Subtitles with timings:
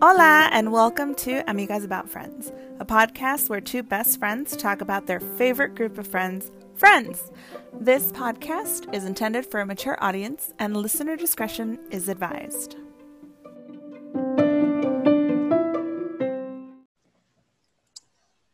[0.00, 5.06] Hola, and welcome to Amigas About Friends, a podcast where two best friends talk about
[5.06, 7.30] their favorite group of friends, friends.
[7.78, 12.76] This podcast is intended for a mature audience, and listener discretion is advised.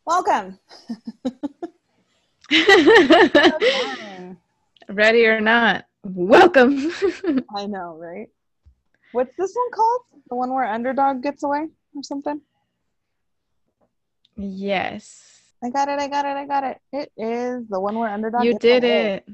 [0.05, 0.59] Welcome.
[4.89, 6.91] Ready or not, welcome.
[7.57, 8.29] I know, right?
[9.13, 10.01] What's this one called?
[10.29, 12.41] The one where underdog gets away or something?
[14.37, 15.99] yes, I got it.
[15.99, 16.37] I got it.
[16.37, 16.79] I got it.
[16.93, 18.45] It is the one where underdog.
[18.45, 19.13] you did away.
[19.15, 19.29] it.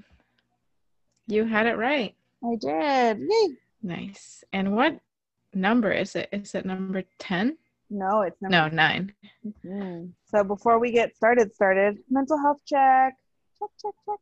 [1.27, 2.15] You had it right.
[2.45, 3.19] I did.
[3.29, 3.49] Yay.
[3.83, 4.45] Nice.
[4.53, 4.99] And what
[5.55, 6.29] number is it?
[6.33, 7.57] Is it number 10?
[7.89, 9.13] No, it's number No, 9.
[9.65, 10.11] Mhm.
[10.27, 13.15] So before we get started, started mental health check.
[13.59, 14.19] Check, check, check.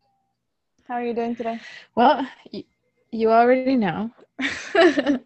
[0.88, 1.60] How are you doing today?
[1.95, 2.65] Well, y-
[3.12, 4.10] you already know.
[4.74, 5.19] uh,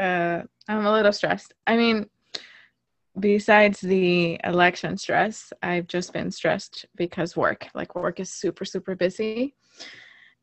[0.00, 1.54] I'm a little stressed.
[1.64, 2.10] I mean,
[3.20, 8.96] besides the election stress, I've just been stressed because work, like work is super, super
[8.96, 9.54] busy.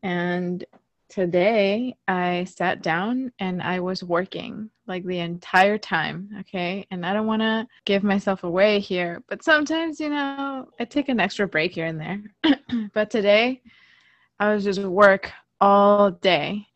[0.02, 0.64] And
[1.10, 6.30] today I sat down and I was working like the entire time.
[6.40, 6.88] Okay.
[6.90, 11.10] And I don't want to give myself away here, but sometimes, you know, I take
[11.10, 12.24] an extra break here and there.
[12.94, 13.62] but today
[14.40, 15.32] I was just work
[15.62, 16.68] all day.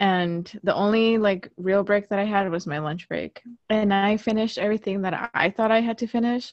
[0.00, 3.42] And the only like real break that I had was my lunch break.
[3.70, 6.52] And I finished everything that I- thought I had to finish.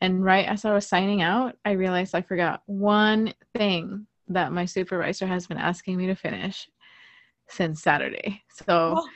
[0.00, 4.64] And right as I was signing out, I realized I forgot one thing that my
[4.64, 6.68] supervisor has been asking me to finish
[7.48, 8.42] since Saturday.
[8.66, 9.08] So Oh.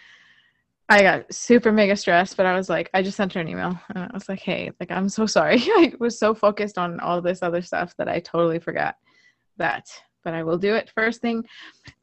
[0.91, 3.78] I got super mega stressed, but I was like, I just sent her an email
[3.94, 5.58] and I was like, hey, like, I'm so sorry.
[5.60, 8.96] I was so focused on all this other stuff that I totally forgot
[9.58, 9.86] that.
[10.24, 11.44] But I will do it first thing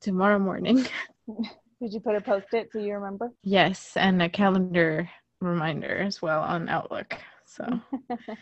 [0.02, 0.86] tomorrow morning.
[1.82, 3.32] Did you put a post it so you remember?
[3.44, 5.10] yes, and a calendar
[5.42, 7.16] reminder as well on Outlook.
[7.46, 7.80] So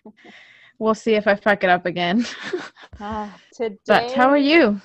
[0.80, 2.26] we'll see if I fuck it up again.
[3.00, 4.80] Ah, today, but how are you?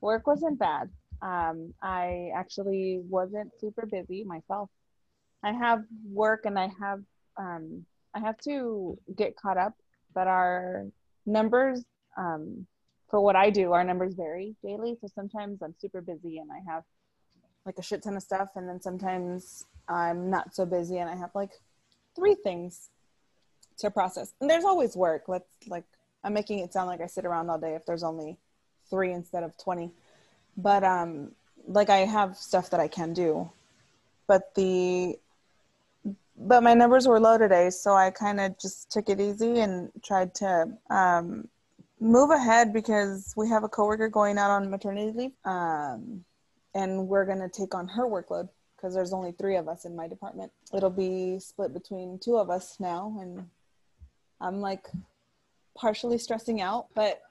[0.00, 0.88] Work wasn't bad.
[1.22, 4.70] Um, I actually wasn't super busy myself.
[5.44, 7.00] I have work and I have
[7.38, 7.84] um,
[8.14, 9.74] I have to get caught up,
[10.14, 10.86] but our
[11.26, 11.84] numbers
[12.16, 12.66] um,
[13.08, 14.96] for what I do, our numbers vary daily.
[15.00, 16.82] So sometimes I'm super busy and I have
[17.66, 21.16] like a shit ton of stuff, and then sometimes I'm not so busy and I
[21.16, 21.52] have like
[22.14, 22.90] three things
[23.78, 24.34] to process.
[24.40, 25.24] And there's always work.
[25.28, 25.84] Let's like
[26.22, 28.38] I'm making it sound like I sit around all day if there's only
[28.90, 29.90] three instead of 20
[30.56, 31.32] but um
[31.66, 33.50] like i have stuff that i can do
[34.26, 35.18] but the
[36.36, 39.90] but my numbers were low today so i kind of just took it easy and
[40.02, 41.48] tried to um
[42.00, 46.24] move ahead because we have a coworker going out on maternity leave um
[46.74, 50.08] and we're to take on her workload because there's only three of us in my
[50.08, 53.46] department it'll be split between two of us now and
[54.40, 54.88] i'm like
[55.76, 57.22] partially stressing out but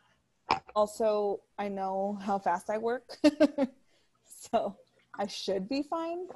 [0.75, 3.17] also I know how fast I work,
[4.51, 4.75] so
[5.17, 6.27] I should be fine.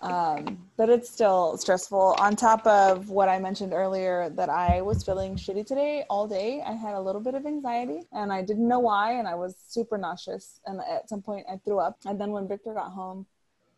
[0.00, 2.16] Um, but it's still stressful.
[2.18, 6.62] On top of what I mentioned earlier, that I was feeling shitty today all day.
[6.66, 9.56] I had a little bit of anxiety, and I didn't know why, and I was
[9.68, 10.60] super nauseous.
[10.64, 11.98] And at some point, I threw up.
[12.06, 13.26] And then when Victor got home,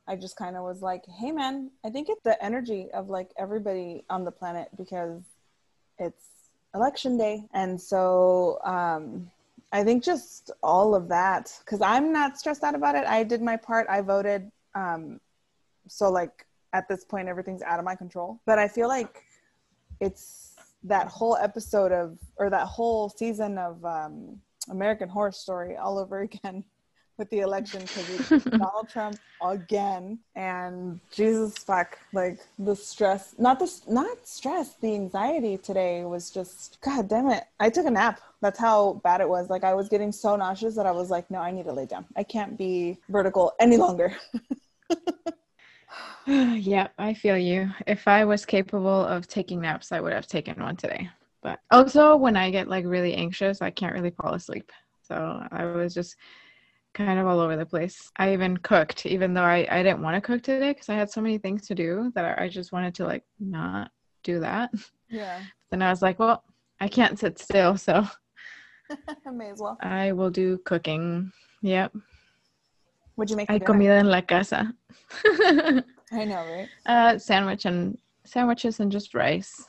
[0.07, 3.31] I just kind of was like, "Hey, man, I think it's the energy of like
[3.37, 5.23] everybody on the planet because
[5.99, 6.33] it's
[6.75, 9.31] election day and so um
[9.73, 13.43] i think just all of that because i'm not stressed out about it i did
[13.43, 15.21] my part i voted um
[15.89, 18.41] so like at this point everything's out of my control.
[18.47, 19.25] But i feel like
[20.01, 20.55] it's
[20.85, 24.41] that whole episode of or that whole season of um
[24.71, 26.65] american horror story all over again
[27.19, 30.19] with the election because donald trump again.
[30.35, 36.79] And jesus fuck like the stress not the not stress the anxiety today was just
[36.81, 37.45] god damn it.
[37.61, 38.21] I took a nap.
[38.41, 39.51] That's how bad it was.
[39.51, 41.87] Like i was getting so nauseous that i was like no i need to lay
[41.87, 42.07] down.
[42.17, 44.17] I can't be vertical any longer
[46.27, 47.71] yeah, I feel you.
[47.87, 51.11] If I was capable of taking naps, I would have taken one today.
[51.43, 54.71] But also, when I get like really anxious, I can't really fall asleep.
[55.03, 56.17] So I was just
[56.95, 58.11] kind of all over the place.
[58.17, 61.11] I even cooked, even though I, I didn't want to cook today because I had
[61.11, 63.91] so many things to do that I, just wanted to like not
[64.23, 64.71] do that.
[65.09, 65.41] yeah
[65.71, 66.45] Then I was like, well,
[66.81, 68.07] I can't sit still, so
[68.91, 71.33] i may as well I will do cooking.
[71.63, 71.95] Yep.
[73.17, 74.73] Would you make Hay comida en la casa.
[76.13, 79.67] i know right uh, sandwich and sandwiches and just rice.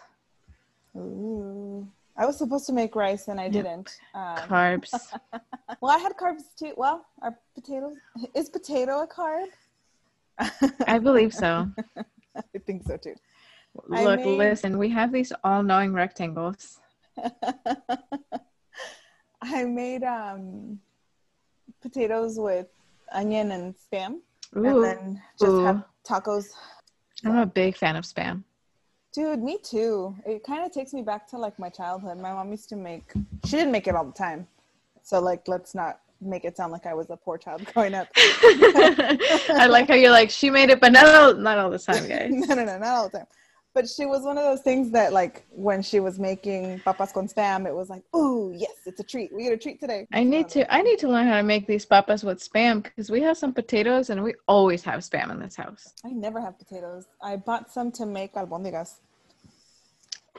[0.95, 1.88] Ooh.
[2.16, 3.51] I was supposed to make rice and I Yep.
[3.54, 3.90] didn't.
[4.13, 4.92] Um, Carbs.
[5.81, 6.74] well, I had carbs too.
[6.78, 7.95] Well, are potatoes
[8.36, 9.48] is potato a carb?
[10.88, 11.68] I believe so.
[12.36, 13.16] I think so too.
[13.88, 16.80] Look, made- listen, we have these all-knowing rectangles.
[19.42, 20.80] I made um,
[21.81, 22.68] potatoes with
[23.13, 24.19] onion and spam,
[24.54, 25.65] and then just Ooh.
[25.65, 26.48] have tacos.
[27.25, 28.44] I'm a big fan of spam.
[29.13, 30.15] Dude, me too.
[30.25, 32.18] It kind of takes me back to like my childhood.
[32.18, 33.13] My mom used to make.
[33.45, 34.48] She didn't make it all the time,
[35.04, 38.07] so like let's not make it sound like I was a poor child growing up.
[38.15, 42.07] I like how you're like she made it, but not all, not all the time,
[42.10, 42.31] guys.
[42.31, 43.27] no, no, no, not all the time.
[43.74, 47.28] But she was one of those things that, like, when she was making papas con
[47.28, 49.34] spam, it was like, oh yes, it's a treat.
[49.34, 51.66] We get a treat today." I need to I need to learn how to make
[51.66, 55.40] these papas with spam because we have some potatoes and we always have spam in
[55.40, 55.94] this house.
[56.06, 57.06] I never have potatoes.
[57.22, 59.00] I bought some to make albondigas.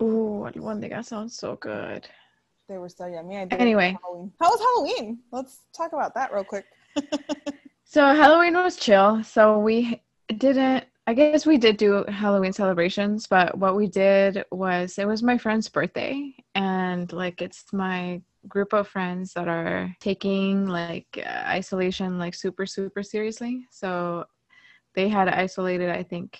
[0.00, 2.08] Ooh, albondigas sounds so good.
[2.68, 3.36] They were so yummy.
[3.38, 3.96] I did Anyway.
[4.02, 4.32] Halloween.
[4.40, 5.18] how was Halloween?
[5.32, 6.66] Let's talk about that real quick.
[7.86, 9.22] So Halloween was chill.
[9.22, 10.02] So we
[10.36, 10.84] didn't.
[11.06, 15.36] I guess we did do Halloween celebrations, but what we did was it was my
[15.36, 22.18] friend's birthday, and like it's my group of friends that are taking like uh, isolation
[22.18, 23.66] like super super seriously.
[23.70, 24.24] So
[24.94, 26.38] they had isolated, I think,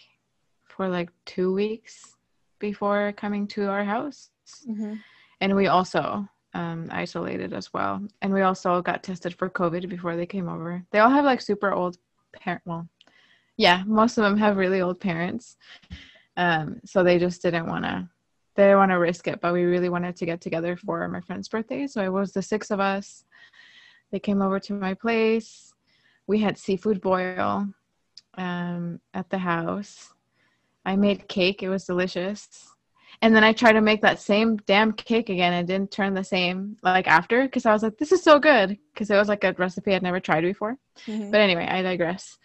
[0.66, 2.16] for like two weeks
[2.58, 4.30] before coming to our house
[4.68, 4.94] Mm-hmm.
[5.40, 10.16] and we also um, isolated as well and we also got tested for covid before
[10.16, 11.96] they came over they all have like super old
[12.34, 12.86] parent well
[13.56, 15.56] yeah most of them have really old parents
[16.36, 18.08] um, so they just didn't want to
[18.56, 21.20] they didn't want to risk it but we really wanted to get together for my
[21.20, 23.24] friend's birthday so it was the six of us
[24.10, 25.72] they came over to my place
[26.26, 27.66] we had seafood boil
[28.36, 30.12] um, at the house
[30.84, 32.74] i made cake it was delicious
[33.22, 36.14] and then I tried to make that same damn cake again and it didn't turn
[36.14, 39.28] the same like after because I was like, this is so good because it was
[39.28, 40.76] like a recipe I'd never tried before.
[41.06, 41.30] Mm-hmm.
[41.30, 42.38] But anyway, I digress.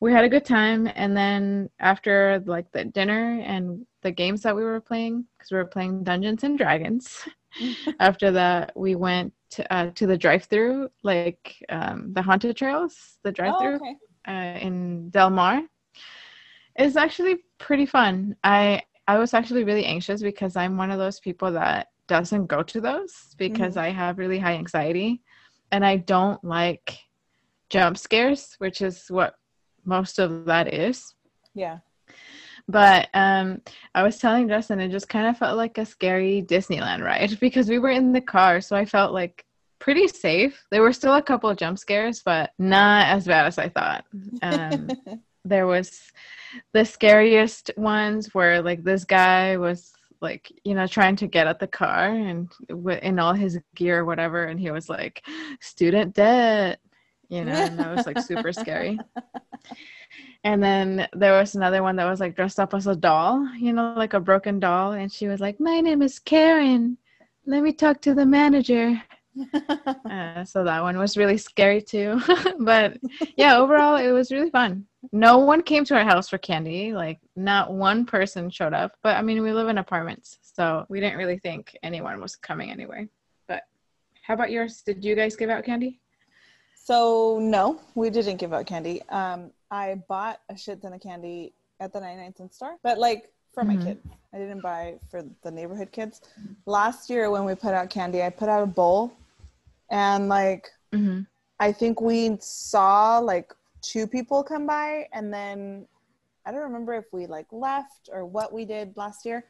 [0.00, 4.56] We had a good time, and then after like the dinner and the games that
[4.56, 7.28] we were playing, because we were playing Dungeons and Dragons.
[8.00, 13.30] after that, we went to, uh, to the drive-through, like um, the haunted trails, the
[13.30, 13.94] oh, drive-through okay.
[14.26, 15.62] uh, in Del Mar.
[16.76, 18.36] It's actually pretty fun.
[18.42, 22.62] I I was actually really anxious because I'm one of those people that doesn't go
[22.62, 25.20] to those because I have really high anxiety
[25.72, 26.96] and I don't like
[27.70, 29.34] jump scares, which is what
[29.84, 31.14] most of that is.
[31.54, 31.78] Yeah.
[32.68, 33.62] But um,
[33.94, 37.68] I was telling Justin, it just kind of felt like a scary Disneyland ride because
[37.68, 39.44] we were in the car, so I felt like
[39.78, 40.62] pretty safe.
[40.70, 44.04] There were still a couple of jump scares, but not as bad as I thought.
[44.42, 44.90] Um,
[45.44, 46.12] there was
[46.72, 51.58] the scariest ones where like this guy was like you know trying to get at
[51.58, 55.24] the car and w- in all his gear or whatever and he was like
[55.60, 56.78] student debt
[57.30, 58.98] you know and that was like super scary
[60.44, 63.72] and then there was another one that was like dressed up as a doll you
[63.72, 66.98] know like a broken doll and she was like my name is karen
[67.46, 69.00] let me talk to the manager
[70.10, 72.20] uh, so that one was really scary too.
[72.60, 72.98] but
[73.36, 74.86] yeah, overall, it was really fun.
[75.12, 76.92] No one came to our house for candy.
[76.92, 78.92] Like, not one person showed up.
[79.02, 82.70] But I mean, we live in apartments, so we didn't really think anyone was coming
[82.70, 83.08] anyway.
[83.48, 83.62] But
[84.22, 84.82] how about yours?
[84.82, 85.99] Did you guys give out candy?
[86.82, 89.02] So no, we didn't give out candy.
[89.10, 93.30] Um, I bought a shit ton of candy at the 99 cent store, but like
[93.52, 93.84] for my Mhm.
[93.84, 94.00] kids.
[94.32, 96.20] I didn't buy for the neighborhood kids.
[96.66, 99.12] Last year when we put out candy, I put out a bowl,
[99.90, 101.20] and like Mm-hmm.
[101.60, 105.86] I think we saw like two people come by, and then
[106.44, 109.44] I don't remember if we like left or what we did last year.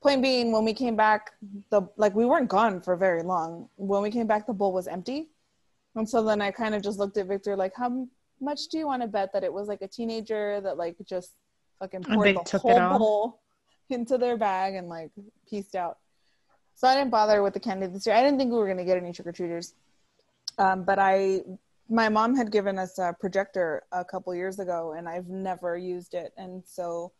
[0.00, 1.32] Point being, when we came back,
[1.70, 3.68] the like we weren't gone for very long.
[3.76, 5.28] When we came back, the bowl was empty,
[5.96, 8.06] and so then I kind of just looked at Victor like, how
[8.40, 11.34] much do you want to bet that it was like a teenager that like just
[11.78, 13.40] fucking poured the whole bowl
[13.88, 15.10] into their bag and like
[15.48, 15.98] pieced out.
[16.74, 18.14] So I didn't bother with the candy this year.
[18.14, 19.74] I didn't think we were gonna get any trick or treaters,
[20.58, 21.42] um, but I
[21.88, 26.14] my mom had given us a projector a couple years ago and I've never used
[26.14, 26.32] it.
[26.36, 27.10] And so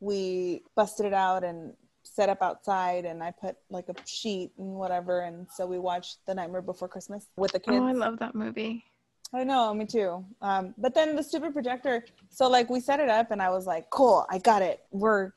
[0.00, 1.72] we busted it out and
[2.14, 5.20] set up outside and I put like a sheet and whatever.
[5.20, 7.76] And so we watched The Nightmare Before Christmas with the kids.
[7.80, 8.84] Oh, I love that movie.
[9.32, 10.24] I know, me too.
[10.40, 12.04] Um, but then the stupid projector.
[12.30, 14.80] So like we set it up and I was like, cool, I got it.
[14.90, 15.32] We're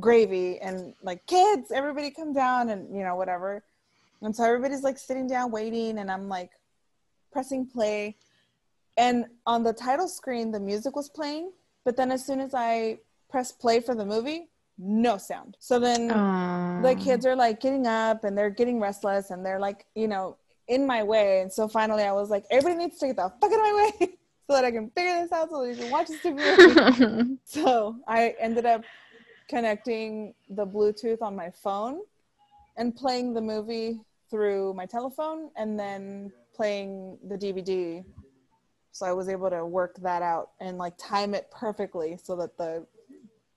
[0.00, 3.64] gravy and like kids, everybody come down and you know, whatever.
[4.22, 6.50] And so everybody's like sitting down waiting and I'm like
[7.32, 8.16] pressing play.
[8.96, 11.52] And on the title screen, the music was playing.
[11.84, 15.56] But then as soon as I pressed play for the movie, no sound.
[15.60, 16.82] So then Aw.
[16.82, 20.36] the kids are like getting up and they're getting restless and they're like, you know,
[20.68, 21.40] in my way.
[21.40, 23.92] And so finally I was like, everybody needs to get the fuck out of my
[24.00, 24.08] way
[24.46, 26.24] so that I can figure this out so that you can watch this
[26.98, 27.38] movie.
[27.44, 28.82] So I ended up
[29.48, 32.00] connecting the Bluetooth on my phone
[32.76, 34.00] and playing the movie
[34.30, 38.04] through my telephone and then playing the DVD.
[38.92, 42.56] So I was able to work that out and like time it perfectly so that
[42.56, 42.86] the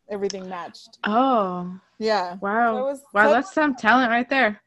[0.09, 0.97] everything matched.
[1.05, 2.35] oh, Yeah.
[2.41, 2.75] wow.
[2.75, 4.61] So was wow, so- that's some talent right there.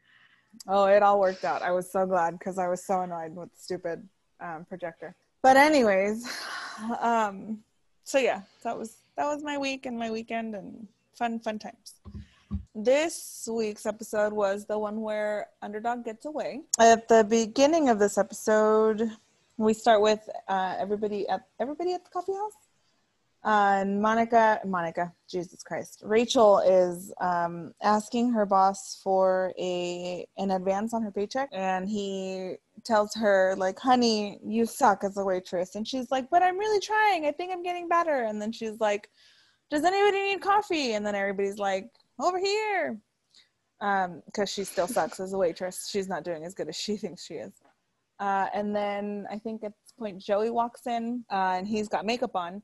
[0.66, 1.62] Oh, it all worked out.
[1.62, 4.06] I was so glad because I was so annoyed with the stupid
[4.40, 5.14] um, projector.
[5.42, 6.28] But anyways,
[7.00, 7.60] um,
[8.04, 11.94] so yeah, that was that was my week and my weekend and fun fun times.
[12.74, 16.62] This week's episode was the one where underdog gets away.
[16.78, 19.10] At the beginning of this episode,
[19.56, 22.52] we start with uh, everybody at everybody at the coffee house.
[23.42, 30.50] Uh, and Monica, Monica, Jesus Christ, Rachel is um, asking her boss for a an
[30.50, 35.74] advance on her paycheck, and he tells her like, "Honey, you suck as a waitress,"
[35.74, 37.24] and she's like, "But I'm really trying.
[37.24, 39.08] I think I'm getting better." And then she's like,
[39.70, 41.88] "Does anybody need coffee?" And then everybody's like,
[42.20, 43.00] "Over here,"
[43.80, 45.88] because she still sucks as a waitress.
[45.90, 47.52] She's not doing as good as she thinks she is.
[48.18, 52.04] Uh, and then I think at this point Joey walks in uh, and he's got
[52.04, 52.60] makeup on.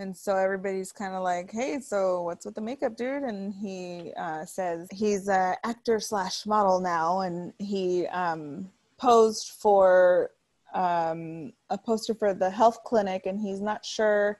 [0.00, 3.22] And so everybody's kind of like, hey, so what's with the makeup, dude?
[3.22, 7.20] And he uh, says he's an actor slash model now.
[7.20, 10.30] And he um, posed for
[10.74, 14.38] um, a poster for the health clinic and he's not sure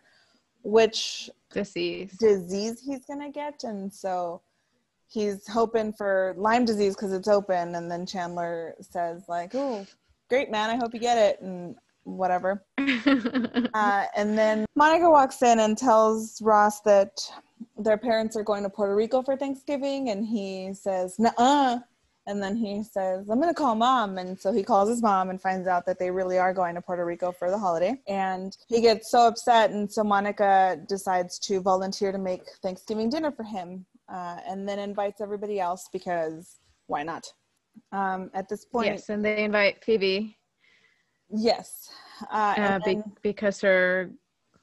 [0.63, 2.17] which Disease.
[2.19, 3.63] disease he's going to get.
[3.65, 4.41] And so
[5.09, 7.75] he's hoping for Lyme disease because it's open.
[7.75, 9.87] And then Chandler says like, oh,
[10.31, 10.71] great, man.
[10.71, 11.43] I hope you get it.
[11.43, 12.65] And whatever.
[13.73, 17.21] Uh, and then Monica walks in and tells Ross that
[17.79, 21.79] their parents are going to Puerto Rico for Thanksgiving, and he says, "Nuh-uh."
[22.27, 25.41] And then he says, "I'm gonna call mom." And so he calls his mom and
[25.41, 28.01] finds out that they really are going to Puerto Rico for the holiday.
[28.09, 33.31] And he gets so upset, and so Monica decides to volunteer to make Thanksgiving dinner
[33.31, 37.33] for him, uh, and then invites everybody else because why not?
[37.93, 40.37] Um, at this point, yes, and they invite Phoebe
[41.31, 41.91] yes.
[42.31, 44.11] Uh, uh, be- then- because her.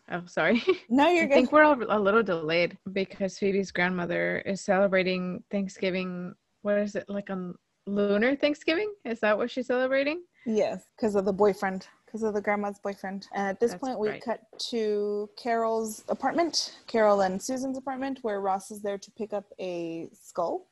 [0.09, 0.63] Oh, sorry.
[0.89, 1.33] no, you're I good.
[1.33, 6.33] think we're all a little delayed because Phoebe's grandmother is celebrating Thanksgiving.
[6.61, 7.55] What is it like on
[7.85, 8.93] lunar Thanksgiving?
[9.03, 10.21] Is that what she's celebrating?
[10.45, 13.27] Yes, because of the boyfriend, because of the grandma's boyfriend.
[13.33, 14.23] And at this That's point, we right.
[14.23, 19.45] cut to Carol's apartment, Carol and Susan's apartment, where Ross is there to pick up
[19.59, 20.67] a skull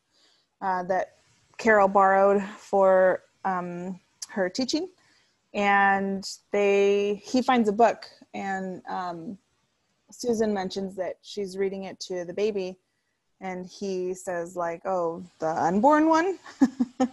[0.62, 1.18] uh, that
[1.58, 4.00] Carol borrowed for um,
[4.30, 4.88] her teaching.
[5.56, 9.38] And they, he finds a book, and um,
[10.12, 12.78] Susan mentions that she's reading it to the baby,
[13.40, 16.38] and he says like, "Oh, the unborn one."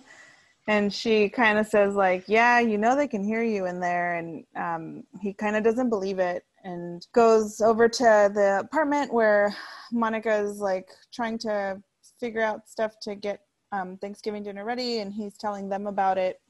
[0.68, 4.14] and she kind of says like yeah you know they can hear you in there
[4.14, 9.54] and um, he kind of doesn't believe it and goes over to the apartment where
[9.90, 11.80] monica is like trying to
[12.20, 13.40] figure out stuff to get
[13.72, 16.40] um, thanksgiving dinner ready and he's telling them about it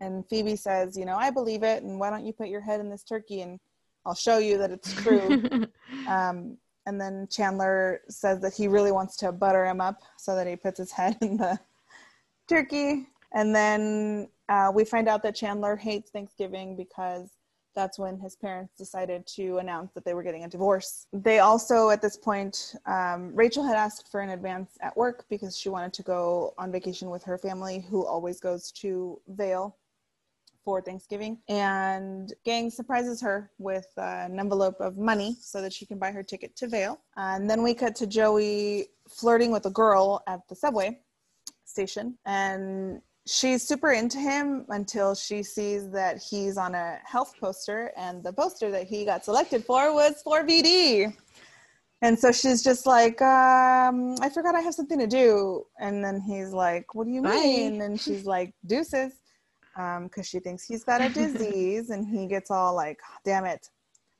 [0.00, 2.80] and phoebe says you know i believe it and why don't you put your head
[2.80, 3.58] in this turkey and
[4.04, 5.42] i'll show you that it's true
[6.08, 10.46] um, and then chandler says that he really wants to butter him up so that
[10.46, 11.58] he puts his head in the
[12.46, 13.06] turkey.
[13.32, 17.30] And then uh, we find out that Chandler hates Thanksgiving because
[17.74, 21.06] that's when his parents decided to announce that they were getting a divorce.
[21.12, 25.58] They also, at this point, um, Rachel had asked for an advance at work because
[25.58, 29.76] she wanted to go on vacation with her family, who always goes to Vail
[30.66, 31.38] for Thanksgiving.
[31.48, 36.10] And Gang surprises her with uh, an envelope of money so that she can buy
[36.10, 37.00] her ticket to Vail.
[37.16, 40.98] And then we cut to Joey flirting with a girl at the subway
[41.64, 42.18] station.
[42.26, 47.92] And she's super into him until she sees that he's on a health poster.
[47.96, 51.14] And the poster that he got selected for was for VD.
[52.02, 55.64] And so she's just like, um, I forgot I have something to do.
[55.78, 57.30] And then he's like, What do you Bye.
[57.30, 57.80] mean?
[57.82, 59.12] And she's like, Deuces
[60.04, 63.68] because she thinks he's got a disease and he gets all like damn it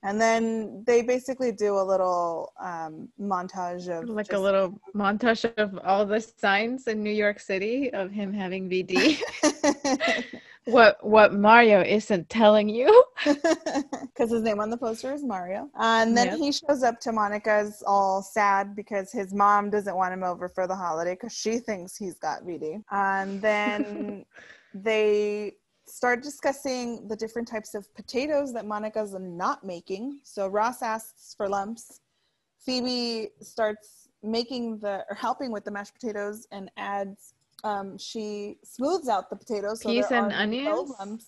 [0.03, 5.77] and then they basically do a little um, montage of like a little montage of
[5.83, 9.19] all the signs in New York City of him having VD.
[10.65, 13.03] what what Mario isn't telling you?
[13.25, 15.69] because his name on the poster is Mario.
[15.79, 16.37] And then Yep.
[16.37, 20.67] he shows up to Monica's all sad because his mom doesn't want him over for
[20.67, 22.83] the holiday because she thinks he's got VD.
[22.91, 24.25] And then
[24.73, 25.53] they
[25.87, 30.19] start discussing the different types of potatoes that Monica's not making.
[30.23, 32.01] So Ross asks for lumps.
[32.59, 37.33] Phoebe starts making the or helping with the mashed potatoes and adds
[37.63, 40.91] um she smooths out the potatoes so Peas and no onions?
[40.99, 41.27] lumps.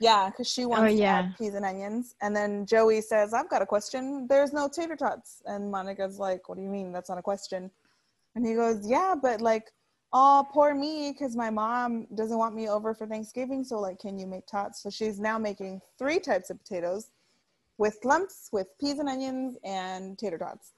[0.00, 1.18] Yeah, because she wants to yeah.
[1.18, 2.14] add peas and onions.
[2.20, 4.26] And then Joey says, I've got a question.
[4.28, 5.40] There's no tater tots.
[5.46, 6.92] And Monica's like, What do you mean?
[6.92, 7.70] That's not a question.
[8.34, 9.70] And he goes, Yeah, but like,
[10.14, 13.64] oh, poor me, because my mom doesn't want me over for Thanksgiving.
[13.64, 14.82] So, like, can you make tots?
[14.82, 17.10] So she's now making three types of potatoes
[17.76, 20.72] with lumps, with peas and onions, and tater tots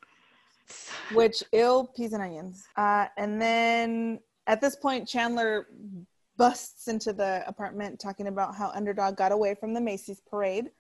[1.13, 2.65] which ill peas and onions.
[2.77, 5.69] Uh, and then at this point, Chandler
[6.37, 10.71] busts into the apartment talking about how Underdog got away from the Macy's parade.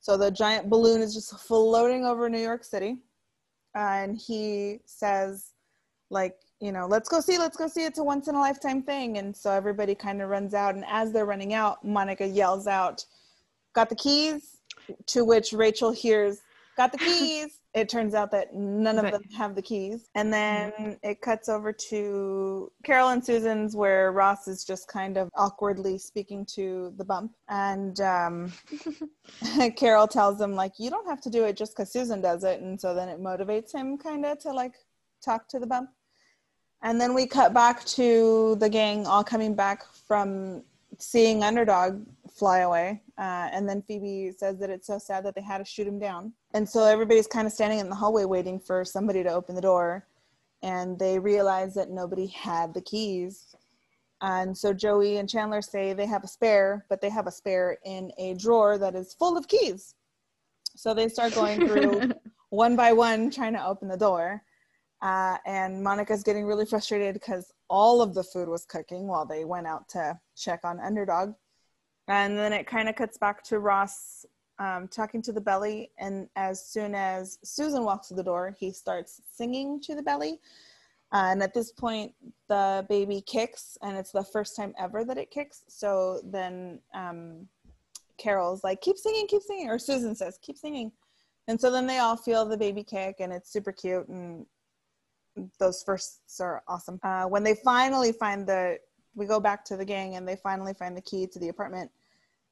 [0.00, 2.98] So the giant balloon is just floating over New York City.
[3.74, 5.52] and he says,
[6.10, 7.84] like, you know, let's go see, let's go see.
[7.84, 9.18] It's a once in a lifetime thing.
[9.18, 10.76] And so everybody kind of runs out.
[10.76, 13.04] And as they're running out, Monica yells out,
[13.74, 14.58] Got the keys?
[15.06, 16.40] To which Rachel hears,
[16.76, 17.58] Got the keys.
[17.74, 20.08] it turns out that none of them have the keys.
[20.14, 25.30] And then it cuts over to Carol and Susan's, where Ross is just kind of
[25.34, 27.32] awkwardly speaking to the bump.
[27.48, 28.52] And um,
[29.76, 32.60] Carol tells him, like, you don't have to do it just because Susan does it.
[32.60, 34.74] And so then it motivates him kind of to like
[35.24, 35.90] talk to the bump.
[36.82, 40.62] And then we cut back to the gang all coming back from
[40.98, 43.02] seeing Underdog fly away.
[43.18, 45.98] Uh, and then Phoebe says that it's so sad that they had to shoot him
[45.98, 46.32] down.
[46.54, 49.60] And so everybody's kind of standing in the hallway waiting for somebody to open the
[49.60, 50.06] door.
[50.62, 53.54] And they realize that nobody had the keys.
[54.20, 57.78] And so Joey and Chandler say they have a spare, but they have a spare
[57.84, 59.94] in a drawer that is full of keys.
[60.76, 62.12] So they start going through
[62.50, 64.42] one by one trying to open the door.
[65.02, 69.44] Uh, and Monica's getting really frustrated because all of the food was cooking while they
[69.44, 71.34] went out to check on Underdog.
[72.06, 74.24] And then it kind of cuts back to Ross
[74.60, 75.90] um, talking to the belly.
[75.98, 80.40] And as soon as Susan walks through the door, he starts singing to the belly.
[81.12, 82.12] Uh, and at this point,
[82.48, 85.64] the baby kicks, and it's the first time ever that it kicks.
[85.68, 87.48] So then um,
[88.18, 89.68] Carol's like, keep singing, keep singing.
[89.68, 90.92] Or Susan says, keep singing.
[91.48, 94.08] And so then they all feel the baby kick, and it's super cute.
[94.08, 94.46] And
[95.58, 96.98] those firsts are awesome.
[97.02, 98.78] Uh, when they finally find the,
[99.14, 101.90] we go back to the gang, and they finally find the key to the apartment.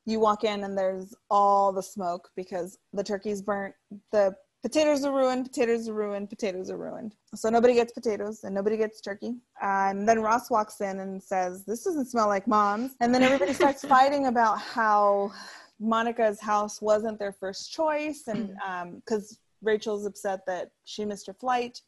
[0.07, 3.75] You walk in, and there's all the smoke because the turkey's burnt.
[4.13, 7.17] The potatoes are ruined, potatoes are ruined, potatoes are ruined.
[7.35, 9.37] So nobody gets potatoes and nobody gets turkey.
[9.63, 12.93] And then Ross walks in and says, This doesn't smell like mom's.
[13.01, 15.33] And then everybody starts fighting about how
[15.79, 18.25] Monica's house wasn't their first choice.
[18.27, 18.55] And
[18.97, 21.81] because Rachel's upset that she missed her flight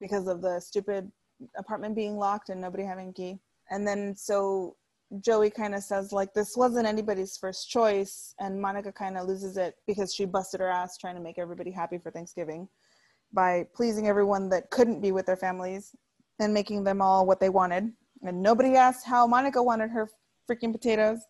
[0.00, 1.10] because of the stupid
[1.56, 3.38] apartment being locked and nobody having key.
[3.70, 4.76] And then so
[5.20, 9.56] Joey kind of says like this wasn't anybody's first choice, and Monica kind of loses
[9.56, 12.68] it because she busted her ass trying to make everybody happy for Thanksgiving
[13.32, 15.94] by pleasing everyone that couldn't be with their families
[16.40, 17.92] and making them all what they wanted.
[18.22, 20.08] And nobody asked how Monica wanted her
[20.50, 21.20] freaking potatoes.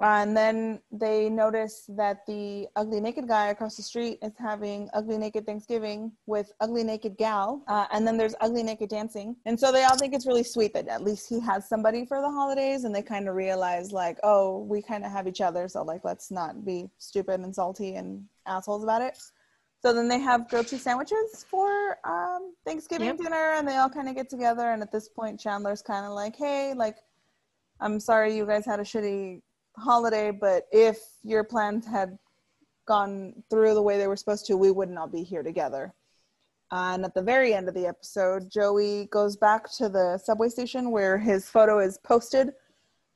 [0.00, 5.18] And then they notice that the ugly naked guy across the street is having ugly
[5.18, 7.62] naked Thanksgiving with ugly naked gal.
[7.68, 9.36] Uh, and then there's ugly naked dancing.
[9.44, 12.22] And so they all think it's really sweet that at least he has somebody for
[12.22, 12.84] the holidays.
[12.84, 15.68] And they kind of realize, like, oh, we kind of have each other.
[15.68, 19.18] So, like, let's not be stupid and salty and assholes about it.
[19.82, 23.18] So then they have grilled cheese sandwiches for um, Thanksgiving Yep.
[23.18, 24.72] dinner, and they all kind of get together.
[24.72, 26.96] And at this point, Chandler's kind of like, "Hey, like,
[27.80, 29.40] I'm sorry you guys had a shitty
[29.76, 32.18] holiday, but if your plans had
[32.86, 35.94] gone through the way they were supposed to, we would not be here together."
[36.72, 40.92] And at the very end of the episode, Joey goes back to the subway station
[40.92, 42.52] where his photo is posted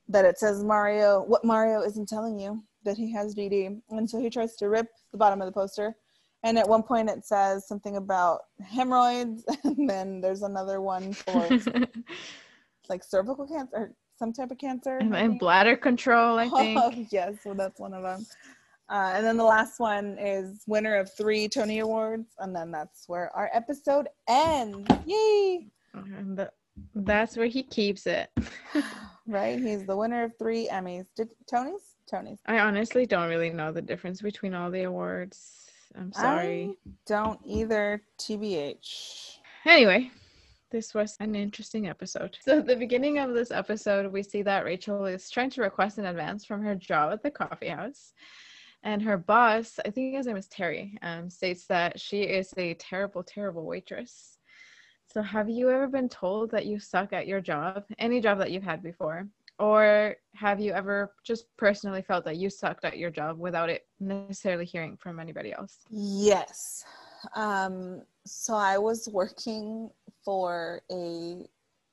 [0.08, 3.80] that it says Mario, what Mario isn't telling you that he has DD.
[3.90, 5.96] And so he tries to rip the bottom of the poster.
[6.42, 9.44] And at one point it says something about hemorrhoids.
[9.64, 11.48] And then there's another one for
[12.88, 14.98] like cervical cancer some type of cancer.
[14.98, 17.08] and, bladder control, I Oh, think.
[17.12, 18.26] yes, well, that's one of them.
[18.90, 22.28] Uh, and then the last one is winner of three Tony Awards.
[22.38, 24.88] And then that's where our episode ends.
[25.06, 25.68] Yay!
[25.94, 26.48] And th-
[26.94, 28.30] that's where he keeps it.
[29.26, 29.58] Right?
[29.58, 31.06] He's the winner of three Emmys.
[31.16, 31.80] Did Tony's?
[32.10, 32.40] Tony's.
[32.44, 35.70] I honestly don't really know the difference between all the awards.
[35.98, 36.76] I'm sorry.
[36.86, 39.38] I don't either, TBH.
[39.64, 40.10] Anyway,
[40.74, 42.36] this was an interesting episode.
[42.42, 45.98] So, at the beginning of this episode, we see that Rachel is trying to request
[45.98, 48.12] an advance from her job at the coffee house.
[48.82, 52.74] And her boss, I think his name is Terry, um, states that she is a
[52.74, 54.38] terrible, terrible waitress.
[55.06, 58.50] So, have you ever been told that you suck at your job, any job that
[58.50, 59.28] you've had before?
[59.60, 63.82] Or have you ever just personally felt that you sucked at your job without it
[64.00, 65.78] necessarily hearing from anybody else?
[65.88, 66.84] Yes.
[67.36, 69.90] Um, so I was working
[70.24, 71.46] for a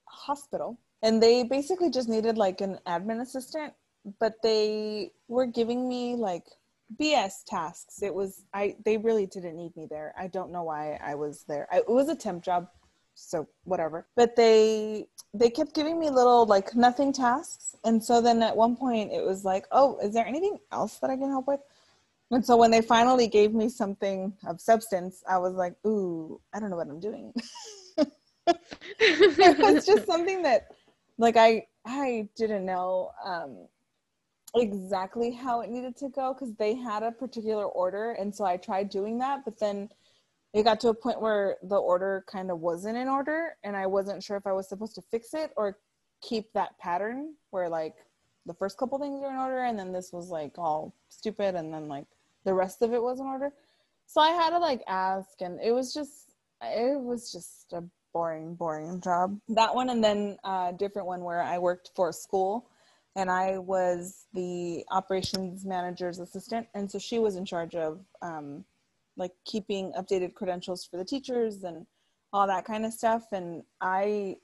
[0.05, 3.73] hospital and they basically just needed like an admin assistant,
[4.19, 6.45] but they were giving me like
[6.99, 8.01] BS tasks.
[8.01, 10.13] It was I they really didn't need me there.
[10.17, 11.67] I don't know why I was there.
[11.71, 12.67] I, it was a temp job,
[13.15, 14.07] so whatever.
[14.15, 18.75] But they they kept giving me little like nothing tasks, and so then at one
[18.75, 21.61] point it was like, oh, is there anything else that I can help with?
[22.29, 26.59] And so when they finally gave me something of substance, I was like, ooh, I
[26.59, 27.33] don't know what I'm doing.
[28.47, 30.67] it was just something that
[31.17, 33.67] like I I didn't know um
[34.55, 38.57] exactly how it needed to go because they had a particular order and so I
[38.57, 39.89] tried doing that, but then
[40.53, 43.87] it got to a point where the order kind of wasn't in order and I
[43.87, 45.77] wasn't sure if I was supposed to fix it or
[46.21, 47.95] keep that pattern where like
[48.45, 51.73] the first couple things are in order and then this was like all stupid and
[51.73, 52.05] then like
[52.43, 53.53] the rest of it was in order.
[54.07, 58.55] So I had to like ask and it was just it was just a boring,
[58.55, 59.39] boring job.
[59.49, 62.67] That one and then a different one where I worked for a school
[63.15, 66.67] and I was the operations manager's assistant.
[66.73, 68.63] And so she was in charge of um,
[69.17, 71.85] like keeping updated credentials for the teachers and
[72.31, 73.23] all that kind of stuff.
[73.31, 74.37] And I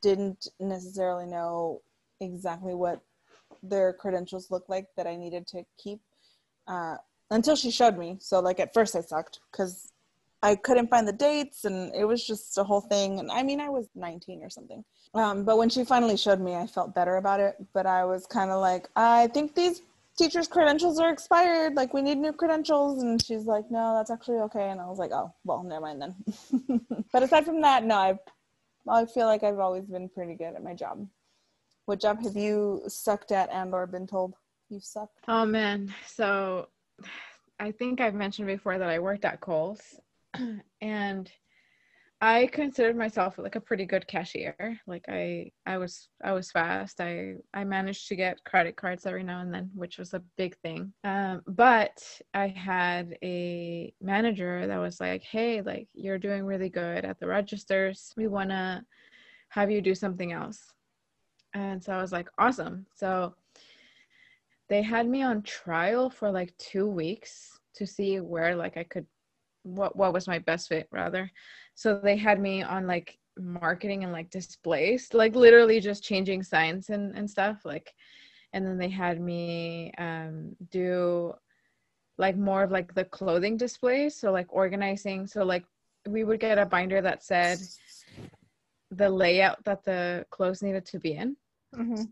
[0.00, 1.82] didn't necessarily know
[2.20, 3.00] exactly what
[3.62, 6.00] their credentials looked like that I needed to keep
[6.66, 6.96] uh,
[7.30, 8.16] until she showed me.
[8.20, 9.91] So like at first I sucked because
[10.42, 13.20] I couldn't find the dates and it was just a whole thing.
[13.20, 14.84] And I mean, I was 19 or something.
[15.14, 17.56] Um, but when she finally showed me, I felt better about it.
[17.72, 19.82] But I was kind of like, I think these
[20.18, 21.74] teachers' credentials are expired.
[21.74, 23.02] Like, we need new credentials.
[23.02, 24.70] And she's like, no, that's actually okay.
[24.70, 26.80] And I was like, oh, well, never mind then.
[27.12, 28.18] but aside from that, no, I,
[28.88, 31.06] I feel like I've always been pretty good at my job.
[31.84, 34.34] What job have you sucked at and or been told
[34.70, 35.18] you sucked?
[35.28, 35.94] Oh, man.
[36.06, 36.68] So
[37.60, 40.00] I think I've mentioned before that I worked at Kohl's
[40.80, 41.30] and
[42.20, 44.78] I considered myself like a pretty good cashier.
[44.86, 47.00] Like I I was I was fast.
[47.00, 50.56] I I managed to get credit cards every now and then, which was a big
[50.58, 50.92] thing.
[51.02, 52.00] Um, but
[52.32, 57.26] I had a manager that was like, "Hey, like you're doing really good at the
[57.26, 58.14] registers.
[58.16, 58.84] We want to
[59.48, 60.72] have you do something else."
[61.54, 63.34] And so I was like, "Awesome." So
[64.68, 69.06] they had me on trial for like 2 weeks to see where like I could
[69.62, 71.30] what what was my best fit rather.
[71.74, 76.90] So they had me on like marketing and like displays like literally just changing signs
[76.90, 77.94] and and stuff like
[78.52, 81.32] and then they had me um do
[82.18, 85.64] like more of like the clothing displays so like organizing so like
[86.06, 87.58] we would get a binder that said
[88.90, 91.36] the layout that the clothes needed to be in.
[91.74, 92.02] Mm-hmm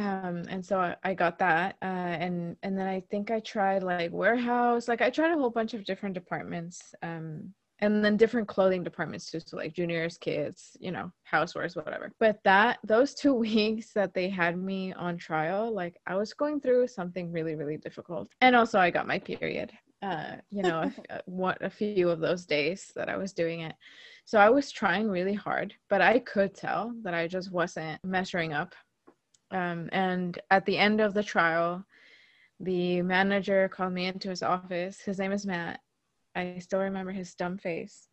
[0.00, 1.84] um and so I, I got that uh
[2.24, 5.74] and and then i think i tried like warehouse like i tried a whole bunch
[5.74, 10.90] of different departments um and then different clothing departments too so like juniors kids you
[10.90, 12.12] know housewares whatever.
[12.18, 16.60] But that those two weeks that they had me on trial like i was going
[16.60, 18.28] through something really really difficult.
[18.40, 20.90] And also i got my period uh you know
[21.26, 23.74] what a few of those days that i was doing it.
[24.24, 28.52] So i was trying really hard but i could tell that i just wasn't measuring
[28.52, 28.74] up
[29.50, 31.84] um, and at the end of the trial,
[32.60, 35.00] the manager called me into his office.
[35.00, 35.80] His name is Matt.
[36.34, 38.08] I still remember his dumb face.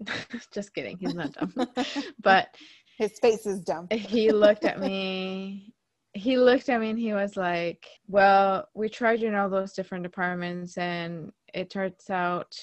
[0.52, 1.54] Just kidding, he's not dumb.
[2.22, 2.54] but
[2.98, 3.88] his face is dumb.
[3.90, 5.74] he looked at me.
[6.14, 9.74] He looked at me and he was like, Well, we tried you in all those
[9.74, 12.56] different departments, and it turns out,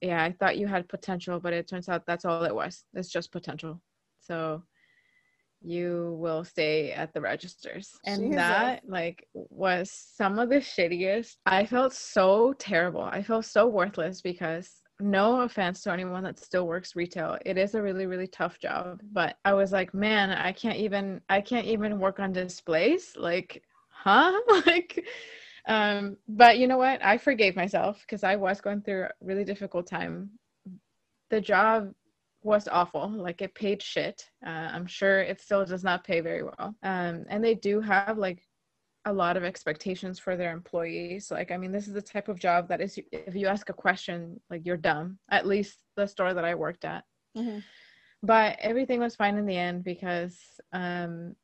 [0.00, 2.84] yeah, I thought you had potential, but it turns out that's all it was.
[2.94, 3.80] It's just potential.
[4.20, 4.62] So
[5.64, 7.90] you will stay at the registers.
[8.04, 8.36] And Jesus.
[8.36, 11.36] that like was some of the shittiest.
[11.46, 13.02] I felt so terrible.
[13.02, 17.74] I felt so worthless because no offense to anyone that still works retail it is
[17.74, 19.00] a really really tough job.
[19.12, 23.14] But i was like man i can't even i can't even work on displays?
[23.16, 24.32] Like huh?
[24.66, 25.04] Like
[25.68, 27.04] um but you know what?
[27.04, 30.30] I forgave myself because i was going through a really difficult time.
[31.30, 31.92] The job
[32.42, 33.08] was awful.
[33.08, 34.28] Like it paid shit.
[34.44, 36.74] Uh, I'm sure it still does not pay very well.
[36.82, 38.42] Um, and they do have like
[39.04, 41.30] a lot of expectations for their employees.
[41.30, 43.74] Like, I mean, this is the type of job that is, if you ask a
[43.74, 45.18] question, like you're dumb.
[45.30, 47.04] At least the store that I worked at.
[47.36, 47.58] Mm-hmm.
[48.22, 50.38] But everything was fine in the end because
[50.72, 51.34] um,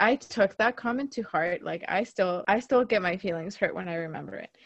[0.00, 1.62] I took that comment to heart.
[1.62, 4.56] Like, I still, I still get my feelings hurt when I remember it.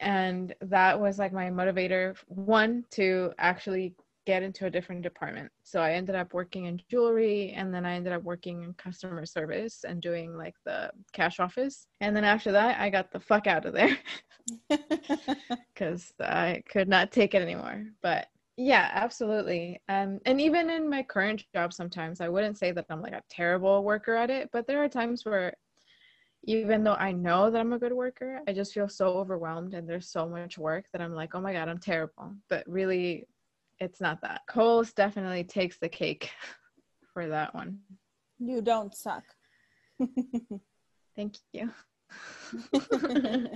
[0.00, 3.94] And that was like my motivator, one, to actually
[4.26, 5.50] get into a different department.
[5.62, 9.26] So I ended up working in jewelry and then I ended up working in customer
[9.26, 11.86] service and doing like the cash office.
[12.00, 13.98] And then after that, I got the fuck out of there
[15.74, 17.84] because I could not take it anymore.
[18.02, 19.80] But yeah, absolutely.
[19.88, 23.22] Um, and even in my current job, sometimes I wouldn't say that I'm like a
[23.30, 25.54] terrible worker at it, but there are times where
[26.44, 29.88] even though I know that I'm a good worker, I just feel so overwhelmed and
[29.88, 32.34] there's so much work that I'm like, oh my God, I'm terrible.
[32.48, 33.26] But really,
[33.82, 34.42] it's not that.
[34.48, 36.30] Kohl's definitely takes the cake
[37.12, 37.78] for that one.
[38.38, 39.24] You don't suck.
[41.16, 41.70] Thank you.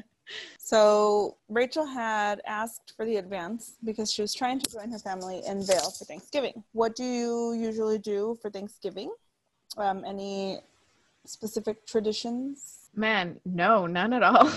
[0.59, 5.43] so Rachel had asked for the advance because she was trying to join her family
[5.47, 6.63] in Vail for Thanksgiving.
[6.73, 9.11] What do you usually do for Thanksgiving?
[9.77, 10.61] Um, any
[11.25, 12.91] specific traditions?
[12.95, 14.51] Man, no, none at all.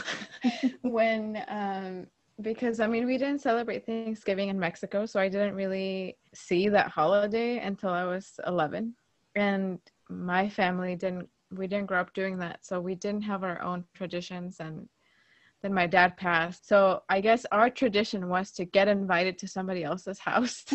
[0.82, 2.08] when um,
[2.42, 6.90] because I mean, we didn't celebrate Thanksgiving in Mexico, so I didn't really see that
[6.90, 8.96] holiday until I was 11.
[9.36, 12.66] And my family didn't, we didn't grow up doing that.
[12.66, 14.58] So we didn't have our own traditions.
[14.60, 14.88] And
[15.62, 16.68] then my dad passed.
[16.68, 20.66] So I guess our tradition was to get invited to somebody else's house.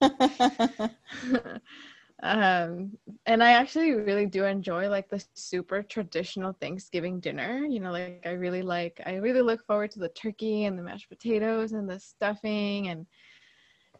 [2.22, 2.90] um
[3.26, 7.64] and i actually really do enjoy like the super traditional thanksgiving dinner.
[7.64, 10.82] You know like i really like i really look forward to the turkey and the
[10.82, 13.06] mashed potatoes and the stuffing and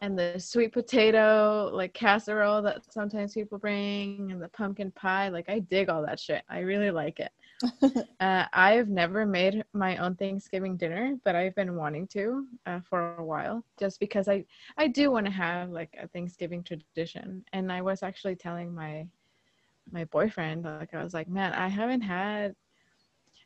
[0.01, 5.29] and the sweet potato like casserole that sometimes people bring and the pumpkin pie.
[5.29, 6.43] Like i dig all that shit.
[6.49, 7.31] I really like it
[8.21, 13.17] uh, I've never made my own Thanksgiving dinner, but I've been wanting to uh, for
[13.17, 14.45] a while, just because I
[14.77, 17.45] I do want to have like a Thanksgiving tradition.
[17.53, 19.07] And I was actually telling my
[19.91, 22.55] my boyfriend, like I was like, man, I haven't had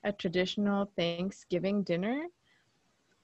[0.05, 2.27] a traditional Thanksgiving dinner.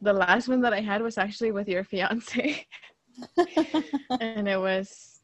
[0.01, 2.66] The last one that I had was actually with your fiance,
[4.20, 5.20] and it was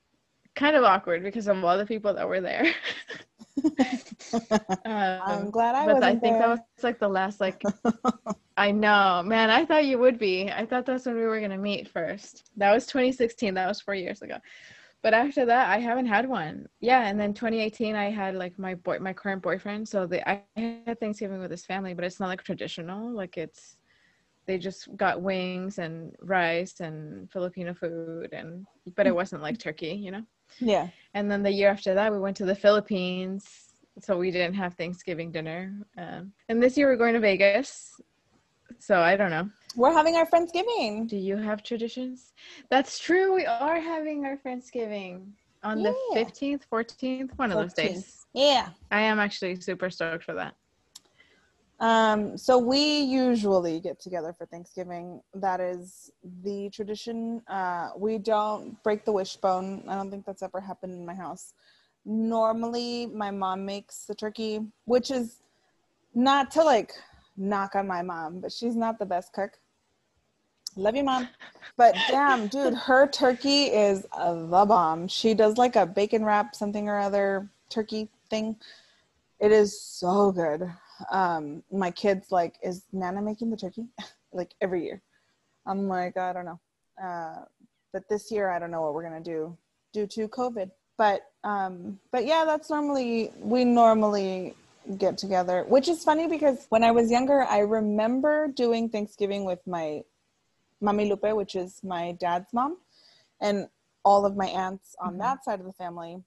[0.55, 2.67] kind of awkward because of all the people that were there.
[4.85, 6.39] I'm um, glad I but wasn't I think there.
[6.39, 7.65] that was like the last like
[8.57, 9.51] I know, man.
[9.51, 10.51] I thought you would be.
[10.51, 12.51] I thought that's when we were gonna meet first.
[12.57, 13.55] That was 2016.
[13.55, 14.39] That was four years ago.
[15.03, 16.67] But after that, I haven't had one.
[16.81, 19.87] Yeah, and then 2018, I had like my boy, my current boyfriend.
[19.87, 23.13] So they, I had Thanksgiving with his family, but it's not like traditional.
[23.13, 23.77] Like it's,
[24.47, 29.93] they just got wings and rice and Filipino food, and but it wasn't like turkey,
[29.93, 30.23] you know.
[30.59, 30.89] Yeah.
[31.15, 33.47] And then the year after that, we went to the Philippines.
[34.01, 35.73] So we didn't have Thanksgiving dinner.
[35.97, 38.01] Um, and this year we're going to Vegas.
[38.79, 39.49] So I don't know.
[39.77, 41.09] We're having our Friendsgiving.
[41.09, 42.33] Do you have traditions?
[42.71, 43.35] That's true.
[43.35, 45.27] We are having our Friendsgiving
[45.63, 48.27] on the 15th, 14th, one of those days.
[48.35, 48.69] Yeah.
[48.91, 50.55] I am actually super stoked for that.
[51.81, 55.21] Um, so we usually get together for Thanksgiving.
[55.35, 56.11] That is
[56.43, 57.43] the tradition.
[57.49, 59.85] Uh, we don't break the wishbone.
[59.89, 61.53] I don't think that's ever happened in my house.
[62.05, 65.41] Normally, my mom makes the turkey, which is
[66.15, 66.93] not to like
[67.37, 69.59] knock on my mom, but she's not the best cook.
[70.77, 71.29] Love you, mom.
[71.77, 75.09] But damn, dude, her turkey is the bomb.
[75.09, 78.57] She does like a bacon wrap, something or other turkey thing.
[79.41, 80.71] It is so good
[81.11, 83.87] um my kids like is nana making the turkey?
[84.33, 85.01] Like every year.
[85.67, 86.61] I'm like i don't know.
[87.03, 87.45] Uh
[87.93, 89.57] but this year i don't know what we're gonna do
[89.93, 90.71] due to covid.
[90.99, 94.55] But um but yeah that's normally we normally
[94.99, 99.61] get together which is funny because when i was younger i remember doing thanksgiving with
[99.67, 100.03] my
[100.83, 102.77] mami lupe which is my dad's mom
[103.41, 103.69] and
[104.05, 105.19] all of my aunts on Mhm.
[105.21, 106.23] that side of the family.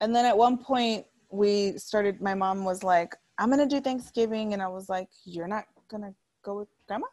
[0.00, 4.52] And then at one point we started my mom was like i'm gonna do thanksgiving.
[4.52, 7.06] And i was like you're not gonna go with grandma?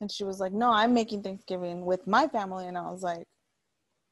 [0.00, 2.66] And she was like no i'm making thanksgiving with my family.
[2.66, 3.26] And i was like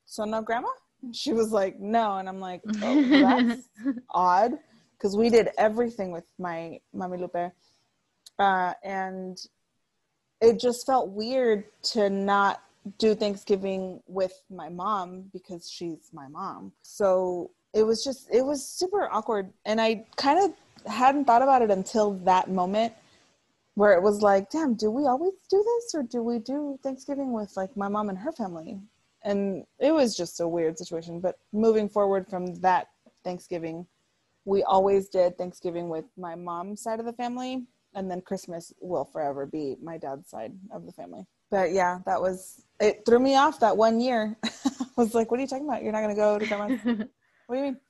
[0.06, 0.68] so no grandma?
[1.02, 2.18] And she was like no.
[2.18, 3.68] And i'm like oh, that's
[4.10, 4.52] odd
[4.96, 7.52] because we did everything with my mami lupe.
[8.38, 9.38] Uh, and
[10.40, 12.62] it just felt weird to not
[12.98, 16.72] do thanksgiving with my mom because she's my mom.
[16.82, 19.52] So it was just it was super awkward.
[19.64, 20.52] And i kind of
[20.86, 22.92] hadn't thought about it until that moment
[23.74, 27.32] where it was like damn do we always do this or do we do thanksgiving
[27.32, 28.80] with like my mom and her family?
[29.24, 32.88] And it was just a weird situation but moving forward from that
[33.24, 33.86] thanksgiving
[34.44, 37.64] we always did thanksgiving with my mom's side of the family
[37.94, 41.26] and then christmas will forever be my dad's side of the family.
[41.50, 44.36] But yeah that was it threw me off that one year.
[44.44, 45.82] I was like what are you talking about?
[45.82, 46.80] You're not going to go to grandma's?
[47.46, 47.80] What do you mean?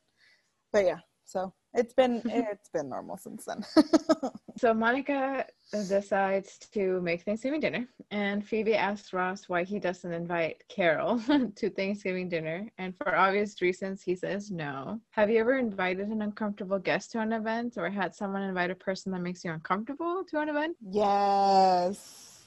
[0.73, 3.65] But yeah so it's been it's been normal since then.
[4.57, 10.63] so Monica decides to make Thanksgiving dinner, and Phoebe asks Ross why he doesn't invite
[10.69, 11.21] Carol
[11.57, 15.01] to Thanksgiving dinner, and for obvious reasons, he says no.
[15.11, 18.75] Have you ever invited an uncomfortable guest to an event, or had someone invite a
[18.75, 20.77] person that makes you uncomfortable to an event?
[20.91, 22.41] Yes.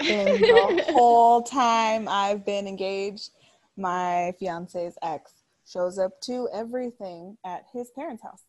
[0.00, 3.30] In the whole time I've been engaged,
[3.76, 5.32] my fiance's ex
[5.66, 8.44] shows up to everything at his parents' house.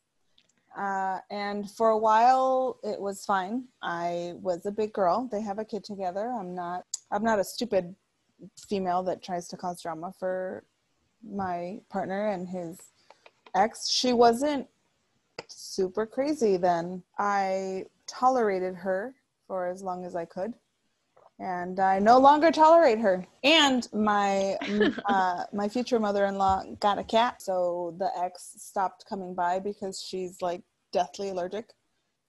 [0.78, 3.66] Uh, and for a while it was fine.
[3.82, 5.28] I was a big girl.
[5.32, 6.32] They have a kid together.
[6.40, 7.96] I'm not I'm not a stupid
[8.68, 10.64] female that tries to cause drama for
[11.24, 12.80] my partner and his
[13.54, 13.90] ex.
[13.90, 14.68] She wasn't
[15.48, 17.04] super crazy then.
[17.20, 19.14] I tolerated her
[19.48, 20.54] for as long as I could
[21.42, 23.26] and I no longer tolerate her.
[23.44, 24.56] And my
[25.06, 30.42] uh, my future mother-in-law got a cat, so the ex stopped coming by because she's
[30.42, 30.62] like
[30.94, 31.72] deathly allergic.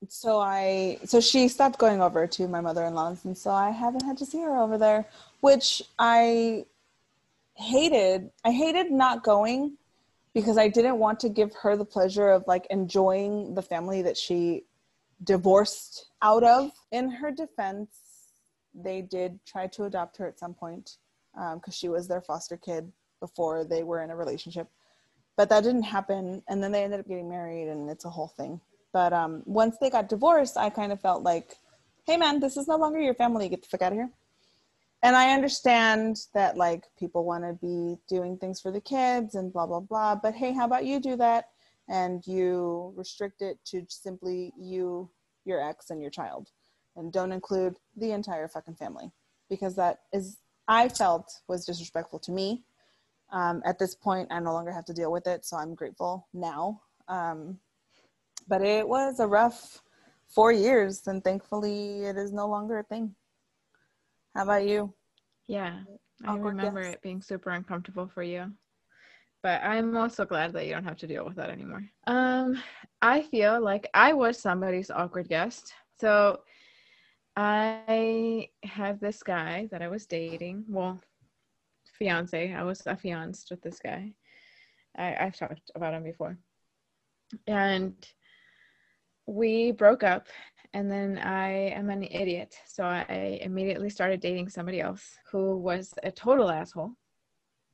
[0.09, 4.17] So I so she stopped going over to my mother-in-law's, and so I haven't had
[4.19, 5.07] to see her over there,
[5.41, 6.65] which I
[7.55, 8.31] hated.
[8.45, 9.77] I hated not going
[10.35, 14.17] because I didn't want to give her the pleasure of like enjoying the family that
[14.17, 14.65] she
[15.23, 16.73] divorced out of.
[16.91, 17.91] In her defense,
[18.75, 20.97] they did try to adopt her at some point
[21.35, 24.69] because um, she was their foster kid before they were in a relationship.
[25.37, 26.43] But that didn't happen.
[26.49, 28.61] And then they ended up getting married, and it's a whole thing.
[28.93, 31.57] But um, once they got divorced, I kind of felt like,
[32.05, 33.49] hey, man, this is no longer your family.
[33.49, 34.11] Get the fuck out of here.
[35.03, 39.53] And I understand that like people want to be doing things for the kids and
[39.53, 40.15] blah, blah, blah.
[40.15, 41.49] But hey, how about you do that?
[41.89, 45.11] And you restrict it to simply you,
[45.45, 46.51] your ex, and your child
[46.97, 49.11] and don't include the entire fucking family
[49.49, 52.65] because that is I felt was disrespectful to me.
[53.31, 56.29] Um, at this point, I no longer have to deal with it, so I'm grateful
[56.35, 56.83] now.
[57.09, 57.59] Um,
[58.49, 59.81] but it was a rough
[60.29, 63.15] four years, and thankfully, it is no longer a thing.
[64.35, 64.95] How about you?
[65.49, 65.81] Yeah,
[66.25, 66.95] I remember guess?
[66.95, 68.53] it being super uncomfortable for you.
[69.43, 71.83] But I'm also glad that you don't have to deal with that anymore.
[72.07, 72.63] Um,
[73.03, 75.75] I feel like I was somebody's awkward guest.
[76.01, 76.41] So
[77.37, 80.65] I have this guy that I was dating.
[80.69, 81.01] Well,
[81.99, 82.53] fiance.
[82.53, 84.13] I was affianced with this guy.
[84.97, 86.39] I, I've talked about him before.
[87.47, 87.95] And
[89.27, 90.27] we broke up
[90.75, 92.55] and then I am an idiot.
[92.67, 96.93] So I immediately started dating somebody else who was a total asshole.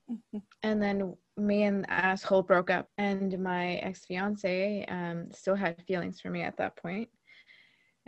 [0.62, 5.80] and then me and the asshole broke up, and my ex fiance um, still had
[5.86, 7.08] feelings for me at that point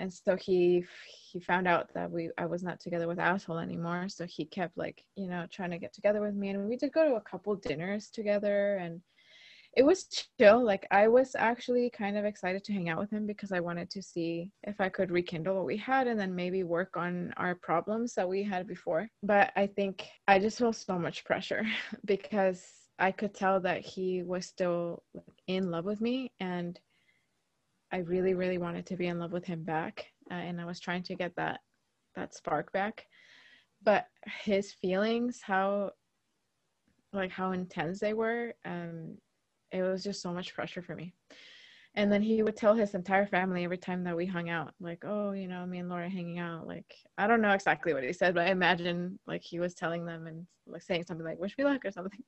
[0.01, 0.85] and so he
[1.31, 4.09] he found out that we I was not together with asshole anymore.
[4.09, 6.93] So he kept like you know trying to get together with me, and we did
[6.93, 9.01] go to a couple dinners together, and
[9.77, 10.09] it was
[10.41, 10.65] chill.
[10.65, 13.91] Like I was actually kind of excited to hang out with him because I wanted
[13.91, 17.55] to see if I could rekindle what we had, and then maybe work on our
[17.55, 19.09] problems that we had before.
[19.23, 21.65] But I think I just felt so much pressure
[22.07, 22.65] because
[22.99, 25.03] I could tell that he was still
[25.47, 26.79] in love with me and
[27.93, 30.81] I really, really wanted to be in love with him back, uh, and I was
[30.81, 31.61] trying to get that
[32.15, 33.07] that spark back.
[33.83, 34.07] But
[34.45, 35.93] his feelings, how
[37.13, 39.17] like how intense they were, um,
[39.73, 41.15] it was just so much pressure for me.
[41.97, 45.05] And then he would tell his entire family every time that we hung out, like,
[45.05, 48.13] "Oh, you know, me and Laura hanging out." Like, I don't know exactly what he
[48.13, 51.59] said, but I imagine like he was telling them and like saying something like "Wish
[51.59, 52.23] me luck" or something.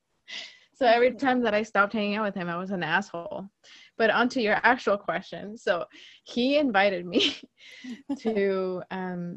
[0.83, 3.49] So every time that I stopped hanging out with him, I was an asshole.
[3.97, 5.57] But onto your actual question.
[5.57, 5.85] So
[6.25, 7.37] he invited me
[8.19, 9.37] to um,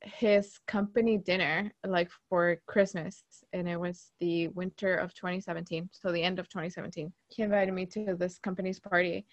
[0.00, 5.90] his company dinner, like for Christmas, and it was the winter of 2017.
[5.92, 7.12] So the end of 2017.
[7.28, 9.26] He invited me to this company's party,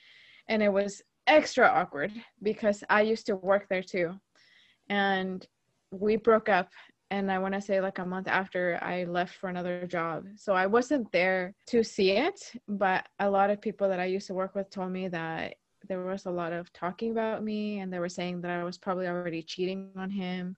[0.50, 2.12] and it was extra awkward
[2.44, 4.20] because I used to work there too.
[4.90, 5.48] And
[5.92, 6.72] we broke up
[7.10, 10.26] and I want to say like a month after I left for another job.
[10.36, 14.28] So I wasn't there to see it, but a lot of people that I used
[14.28, 15.56] to work with told me that
[15.88, 18.78] there was a lot of talking about me and they were saying that I was
[18.78, 20.58] probably already cheating on him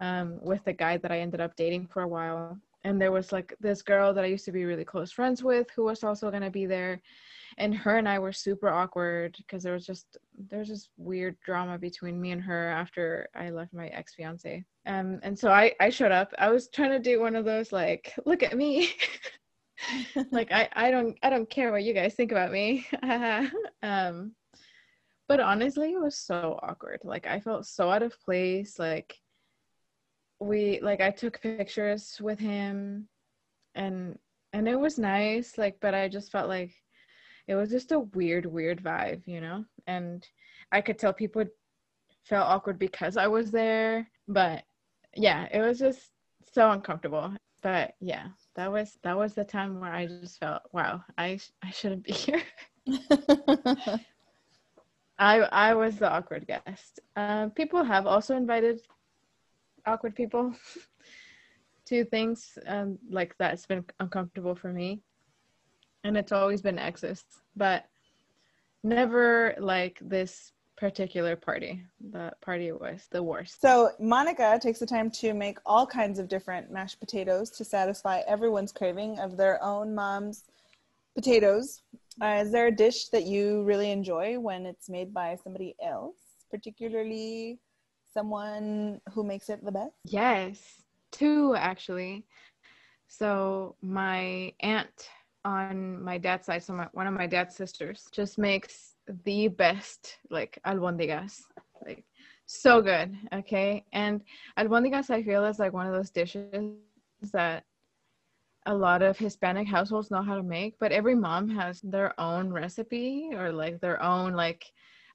[0.00, 2.58] um, with the guy that I ended up dating for a while.
[2.86, 5.68] And there was like this girl that I used to be really close friends with
[5.74, 7.02] who was also going to be there
[7.58, 10.18] and her and I were super awkward because there was just
[10.50, 14.64] there was just weird drama between me and her after I left my ex fiance.
[14.86, 16.32] Um, and so I I showed up.
[16.38, 18.90] I was trying to do one of those like, look at me.
[20.30, 22.86] like I I don't I don't care what you guys think about me.
[23.82, 24.32] um,
[25.28, 27.00] but honestly, it was so awkward.
[27.04, 28.78] Like I felt so out of place.
[28.78, 29.16] Like
[30.40, 33.08] we like I took pictures with him,
[33.74, 34.18] and
[34.52, 35.58] and it was nice.
[35.58, 36.72] Like, but I just felt like
[37.48, 39.64] it was just a weird, weird vibe, you know?
[39.86, 40.26] And
[40.72, 41.44] I could tell people
[42.24, 44.10] felt awkward because I was there.
[44.26, 44.64] But
[45.14, 46.10] yeah, it was just
[46.52, 47.32] so uncomfortable.
[47.62, 51.70] But yeah, that was that was the time where I just felt, wow, I I
[51.70, 52.42] shouldn't be here.
[55.18, 57.00] I I was the awkward guest.
[57.16, 58.80] Uh, people have also invited
[59.86, 60.54] awkward people
[61.86, 65.00] Two things um, like that's been uncomfortable for me,
[66.02, 67.22] and it's always been exes,
[67.54, 67.84] but
[68.82, 71.84] never like this particular party.
[72.10, 73.60] The party was the worst.
[73.60, 78.20] So Monica takes the time to make all kinds of different mashed potatoes to satisfy
[78.26, 80.42] everyone's craving of their own mom's
[81.14, 81.82] potatoes.
[82.20, 86.16] Uh, is there a dish that you really enjoy when it's made by somebody else,
[86.50, 87.60] particularly
[88.16, 89.92] someone who makes it the best?
[90.04, 92.24] Yes, two actually.
[93.08, 94.96] So my aunt
[95.44, 100.18] on my dad's side, so my, one of my dad's sisters, just makes the best
[100.30, 101.42] like albondigas,
[101.84, 102.04] like
[102.46, 103.14] so good.
[103.32, 104.22] Okay, and
[104.58, 106.74] albondigas I feel is like one of those dishes
[107.32, 107.64] that
[108.64, 112.50] a lot of Hispanic households know how to make, but every mom has their own
[112.52, 114.64] recipe or like their own like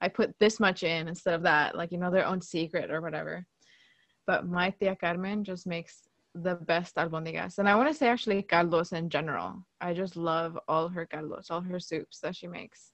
[0.01, 3.01] I put this much in instead of that, like you know their own secret or
[3.01, 3.45] whatever.
[4.27, 8.41] But my tia Carmen just makes the best albondigas, and I want to say actually
[8.43, 9.65] caldos in general.
[9.79, 12.93] I just love all her caldos, all her soups that she makes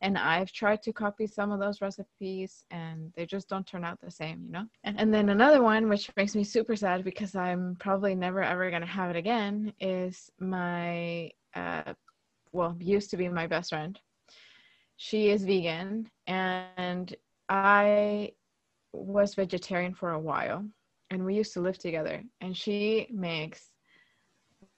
[0.00, 4.00] and i've tried to copy some of those recipes and they just don't turn out
[4.00, 7.76] the same you know and, then another one which makes me super sad because i'm
[7.78, 11.94] probably never ever going to have it again is my uh,
[12.52, 13.98] well used to be my best friend
[14.96, 17.14] she is vegan and
[17.48, 18.30] i
[18.92, 20.64] was vegetarian for a while
[21.10, 23.70] and we used to live together and she makes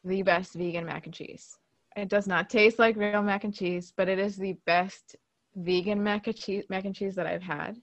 [0.05, 1.59] the best vegan mac and cheese
[1.99, 5.17] it does not taste like real mac and cheese, but it is the best
[5.57, 7.77] vegan mac and cheese mac and cheese that I've had.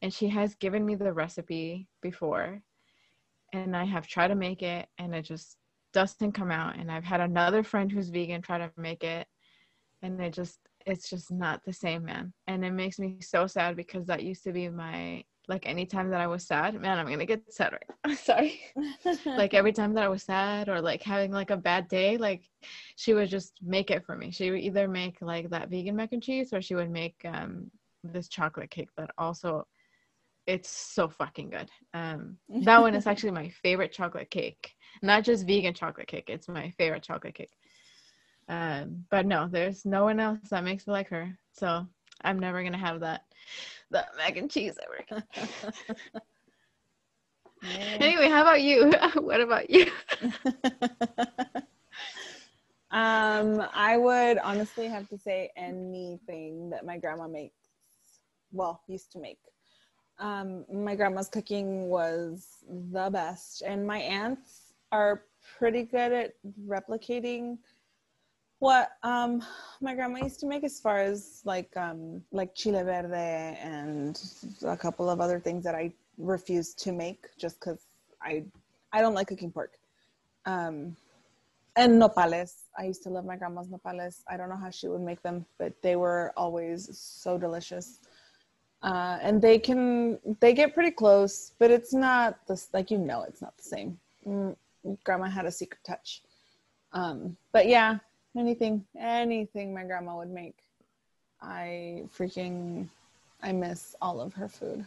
[0.00, 2.62] And she has given me the recipe before.
[3.52, 5.58] And I have tried to make it and it just
[5.92, 6.78] doesn't come out.
[6.78, 9.26] And I've had another friend who's vegan try to make it
[10.00, 12.32] and it just it's just not the same, man.
[12.46, 16.20] And it makes me so sad because that used to be my like anytime that
[16.20, 17.82] I was sad, man, I'm gonna get sad right.
[18.04, 18.60] I'm sorry.
[19.26, 22.42] like every time that I was sad or like having like a bad day, like
[22.96, 24.30] she would just make it for me.
[24.30, 27.70] She would either make like that vegan mac and cheese or she would make um
[28.04, 29.66] this chocolate cake that also
[30.46, 31.70] it's so fucking good.
[31.94, 34.72] Um that one is actually my favorite chocolate cake.
[35.02, 37.50] Not just vegan chocolate cake, it's my favorite chocolate cake.
[38.48, 41.36] Um but no, there's no one else that makes it like her.
[41.52, 41.86] So
[42.22, 43.24] I'm never gonna have that
[43.90, 45.22] that mac and cheese ever.
[48.00, 48.92] anyway, how about you?
[49.14, 49.86] what about you?
[52.90, 57.68] um, I would honestly have to say anything that my grandma makes.
[58.50, 59.38] Well, used to make.
[60.18, 65.24] Um, my grandma's cooking was the best, and my aunts are
[65.58, 66.34] pretty good at
[66.66, 67.58] replicating
[68.62, 69.42] what um
[69.80, 74.22] my grandma used to make as far as like um like chile verde and
[74.62, 77.80] a couple of other things that I refuse to make just because
[78.22, 78.44] I
[78.92, 79.72] I don't like cooking pork.
[80.46, 80.96] Um
[81.74, 82.52] and nopales.
[82.78, 84.22] I used to love my grandma's nopales.
[84.28, 87.98] I don't know how she would make them, but they were always so delicious.
[88.82, 93.22] Uh, and they can they get pretty close, but it's not this like you know
[93.22, 93.98] it's not the same.
[94.24, 94.54] Mm,
[95.02, 96.22] grandma had a secret touch.
[96.92, 97.98] Um, but yeah,
[98.36, 100.58] anything anything my grandma would make
[101.40, 102.88] i freaking
[103.42, 104.84] i miss all of her food.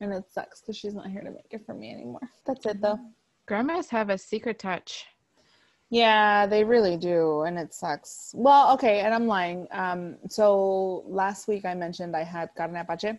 [0.00, 2.28] And it sucks because she's not here to make it for me anymore.
[2.44, 2.98] That's it though.
[3.46, 5.06] Grandmas have a secret touch.
[5.90, 8.32] Yeah they really do and it sucks.
[8.34, 9.68] Well okay and i'm lying.
[9.70, 13.18] Um so last week i mentioned i had carne apache.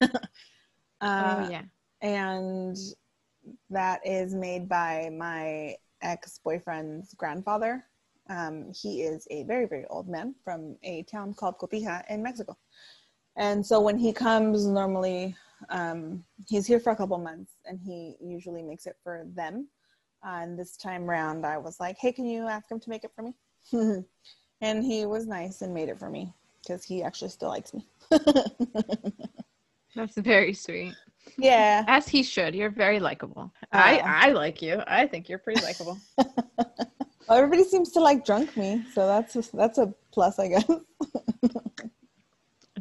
[1.02, 1.62] Uh, oh yeah.
[2.00, 2.78] and
[3.68, 7.84] that is made by my ex-boyfriend's grandfather
[8.28, 12.56] um, he is a very, very old man from a town called Cotija in Mexico.
[13.36, 15.36] And so when he comes, normally
[15.68, 19.68] um, he's here for a couple months and he usually makes it for them.
[20.26, 23.04] Uh, and this time round, I was like, hey, can you ask him to make
[23.04, 23.34] it for me?
[24.60, 27.86] and he was nice and made it for me because he actually still likes me.
[29.94, 30.94] That's very sweet.
[31.38, 31.84] Yeah.
[31.86, 32.54] As he should.
[32.54, 33.52] You're very likable.
[33.72, 34.82] Uh, I, I like you.
[34.86, 35.98] I think you're pretty likable.
[37.28, 40.64] Well, everybody seems to like drunk me, so that's a, that's a plus, I guess.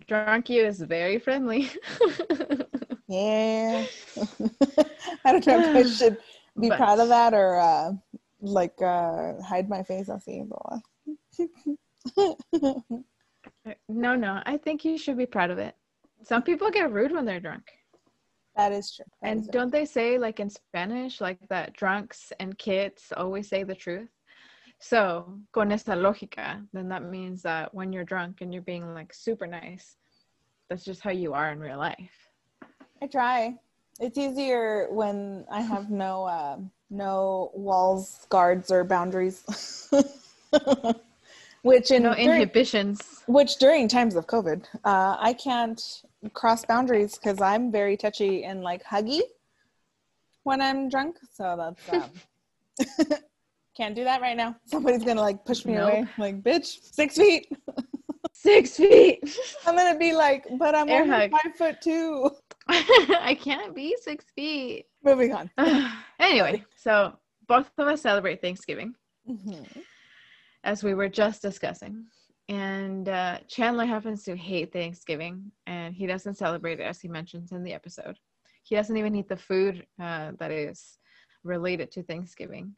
[0.08, 1.70] drunk you is very friendly.
[3.08, 3.86] yeah.
[5.26, 6.18] I don't know if I should
[6.60, 7.94] be but, proud of that or uh,
[8.42, 10.10] like uh, hide my face.
[10.10, 10.44] I'll see.
[13.90, 14.42] No, no.
[14.46, 15.76] I think you should be proud of it.
[16.24, 17.72] Some people get rude when they're drunk.
[18.56, 19.06] that is true.
[19.22, 23.50] That And is don't they say like in Spanish, like that drunks and kids always
[23.50, 24.10] say the truth?
[24.80, 29.14] So, con esta lógica, then that means that when you're drunk and you're being like
[29.14, 29.96] super nice,
[30.70, 32.30] that's just how you are in real life.
[33.02, 33.56] I try.
[34.00, 36.58] It's easier when I have no uh,
[36.90, 39.44] no walls, guards, or boundaries.
[41.62, 43.24] which in No during, inhibitions.
[43.28, 45.82] which during times of COVID, uh, I can't
[46.34, 49.22] cross boundaries because I'm very touchy and like huggy
[50.44, 51.18] when I'm drunk.
[51.34, 53.18] So that's um,
[53.76, 54.56] can't do that right now.
[54.66, 55.90] Somebody's gonna like push me Nope.
[55.92, 57.48] away, like bitch, six feet.
[58.38, 59.24] Six feet.
[59.66, 61.32] I'm gonna be like, but I'm Air only hug.
[61.32, 62.30] five foot two.
[62.68, 64.86] I can't be six feet.
[65.04, 65.50] Moving on.
[66.20, 67.18] anyway, so
[67.48, 68.94] both of us celebrate Thanksgiving.
[69.28, 69.66] Mhm.
[70.64, 72.06] as we were just discussing.
[72.50, 77.52] And uh, Chandler happens to hate Thanksgiving and he doesn't celebrate it, as he mentions
[77.52, 78.18] in the episode.
[78.64, 81.00] He doesn't even eat the food uh, that is
[81.44, 82.76] related to Thanksgiving.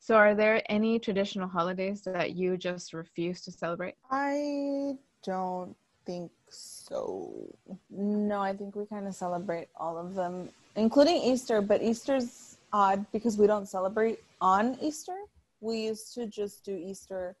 [0.00, 3.94] So, are there any traditional holidays that you just refuse to celebrate?
[4.10, 5.76] I don't
[6.06, 7.54] think so.
[7.90, 13.04] No, I think we kind of celebrate all of them, including Easter, but Easter's odd
[13.12, 15.16] because we don't celebrate on Easter.
[15.60, 17.36] We used to just do Easter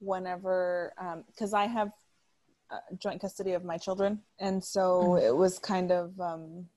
[0.00, 0.92] whenever,
[1.28, 1.92] because I have
[2.70, 4.20] uh, joint custody of my children.
[4.38, 5.22] And so Mhm.
[5.22, 6.68] it was kind of um,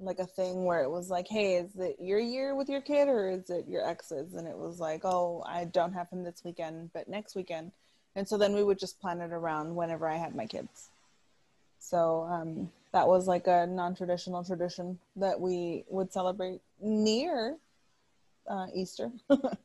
[0.00, 3.08] like a thing where it was like, hey, is it your year with your kid
[3.08, 4.34] or is it your ex's?
[4.34, 7.72] And it was like, oh, I don't have him this weekend, but next weekend.
[8.14, 10.90] And so then we would just plan it around whenever I had my kids.
[11.78, 17.56] So um, that was like a non traditional tradition that we would celebrate near
[18.48, 19.58] uh, Easter, but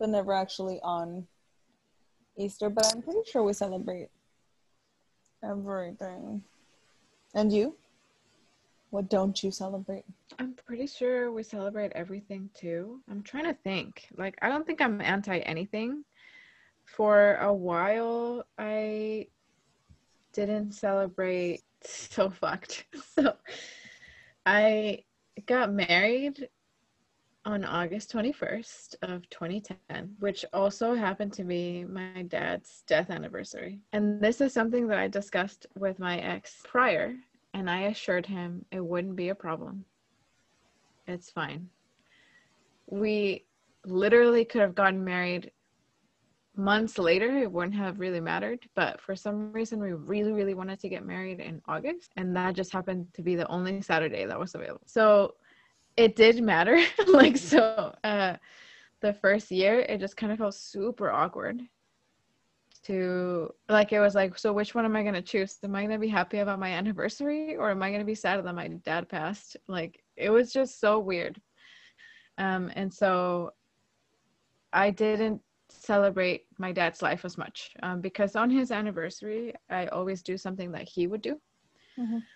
[0.00, 1.26] never actually on
[2.36, 2.68] Easter.
[2.70, 4.08] But I'm pretty sure we celebrate
[5.42, 6.42] everything.
[7.34, 7.74] And you?
[8.90, 10.04] What don't you celebrate?
[10.38, 13.00] I'm pretty sure we celebrate everything too.
[13.10, 14.06] I'm trying to think.
[14.16, 16.04] Like, I don't think I'm anti anything.
[16.84, 19.26] For a while, I
[20.32, 21.62] didn't celebrate.
[21.84, 22.84] So fucked.
[23.14, 23.34] So,
[24.44, 25.04] I
[25.46, 26.48] got married
[27.44, 33.80] on August 21st of 2010, which also happened to be my dad's death anniversary.
[33.92, 37.14] And this is something that I discussed with my ex prior,
[37.56, 39.86] and I assured him it wouldn't be a problem.
[41.06, 41.70] It's fine.
[42.86, 43.46] We
[43.86, 45.50] literally could have gotten married
[46.54, 47.38] months later.
[47.38, 48.68] It wouldn't have really mattered.
[48.74, 52.10] But for some reason, we really, really wanted to get married in August.
[52.18, 54.82] And that just happened to be the only Saturday that was available.
[54.84, 55.36] So
[55.96, 56.78] it did matter.
[57.06, 58.36] like, so uh,
[59.00, 61.62] the first year, it just kind of felt super awkward
[62.86, 65.58] to like it was like so which one am i going to choose?
[65.64, 68.14] Am i going to be happy about my anniversary or am i going to be
[68.14, 69.56] sad that my dad passed?
[69.68, 71.40] Like it was just so weird.
[72.38, 73.52] Um and so
[74.72, 77.72] i didn't celebrate my dad's life as much.
[77.82, 81.40] Um, because on his anniversary i always do something that he would do.
[81.98, 82.26] Mhm.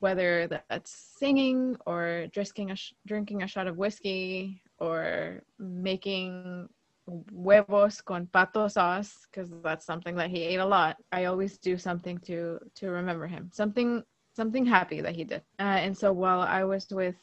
[0.00, 6.68] whether that's singing or drinking a sh- drinking a shot of whiskey or making
[7.06, 10.96] huevos con pato sauce because that's something that he ate a lot.
[11.10, 13.50] I always do something to to remember him.
[13.52, 14.02] Something
[14.34, 15.42] something happy that he did.
[15.58, 17.16] Uh, and so while i was with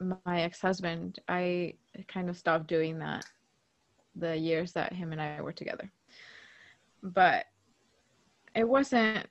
[0.00, 1.72] my ex-husband i
[2.08, 3.24] kind of stopped doing that
[4.16, 5.90] the years that him and i were together.
[7.02, 7.46] But
[8.54, 9.26] it wasn't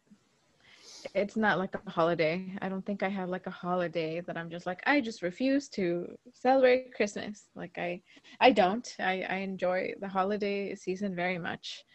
[1.13, 4.49] it's not like a holiday i don't think i have like a holiday that i'm
[4.49, 8.01] just like i just refuse to celebrate christmas like i
[8.39, 8.87] I don't.
[8.99, 11.85] I, I enjoy the holiday season very much.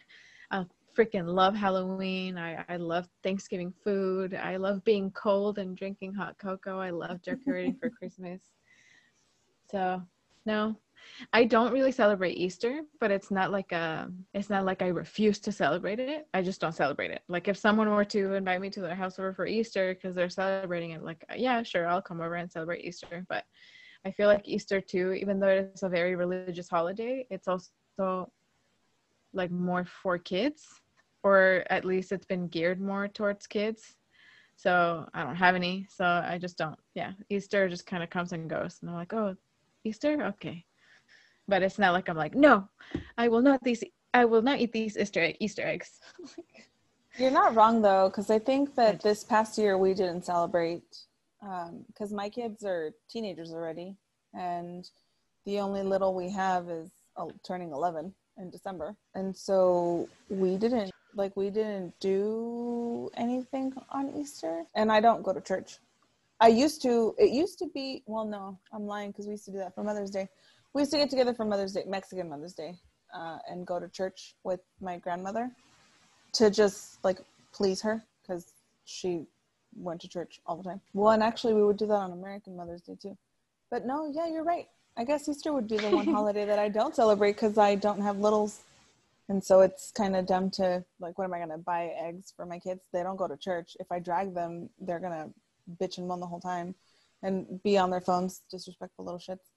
[0.51, 0.65] I
[0.97, 2.37] freaking love Halloween.
[2.37, 4.33] I, I love Thanksgiving food.
[4.33, 6.79] I love being cold and drinking hot cocoa.
[6.79, 8.41] I love decorating for Christmas.
[9.69, 10.01] So
[10.45, 10.75] no,
[11.33, 15.39] I don't really celebrate Easter, but it's not like a it's not like I refuse
[15.39, 16.27] to celebrate it.
[16.33, 17.21] I just don't celebrate it.
[17.27, 20.29] Like if someone were to invite me to their house over for Easter because they're
[20.29, 23.25] celebrating it, like yeah, sure, I'll come over and celebrate Easter.
[23.27, 23.43] But
[24.05, 28.31] I feel like Easter too, even though it's a very religious holiday, it's also
[29.33, 30.65] like more for kids,
[31.23, 33.95] or at least it's been geared more towards kids.
[34.55, 36.77] So I don't have any, so I just don't.
[36.93, 39.35] Yeah, Easter just kind of comes and goes, and I'm like, oh,
[39.85, 40.65] Easter, okay,
[41.49, 42.69] but it's not like I'm like, no,
[43.17, 43.83] I will not these,
[44.13, 45.99] I will not eat these Easter egg, Easter eggs.
[47.17, 50.83] You're not wrong though, because I think that this past year we didn't celebrate
[51.87, 53.95] because my kids are teenagers already,
[54.33, 54.89] and
[55.45, 58.95] the only little we have is uh, turning 11, in December.
[59.13, 64.63] And so we didn't like we didn't do anything on Easter.
[64.75, 65.77] And I don't go to church.
[66.39, 69.51] I used to it used to be well no, I'm lying because we used to
[69.51, 70.29] do that for Mother's Day.
[70.79, 72.73] We used to get together for Mother's Day, Mexican Mother's Day,
[73.13, 75.51] uh, and go to church with my grandmother
[76.35, 77.19] to just like
[77.51, 78.53] please her because
[78.85, 79.25] she
[79.75, 80.79] went to church all the time.
[80.93, 83.17] Well, and actually we would do that on American Mother's Day too.
[83.69, 84.67] But no, yeah, you're right.
[84.95, 87.99] I guess Easter would be the one holiday that I don't celebrate because I don't
[87.99, 88.61] have littles.
[89.27, 92.31] And so it's kind of dumb to like, what am I going to buy eggs
[92.33, 92.79] for my kids?
[92.93, 93.75] They don't go to church.
[93.81, 95.29] If I drag them, they're going to
[95.83, 96.73] bitch and moan the whole time
[97.21, 99.48] and be on their phones, disrespectful little shits.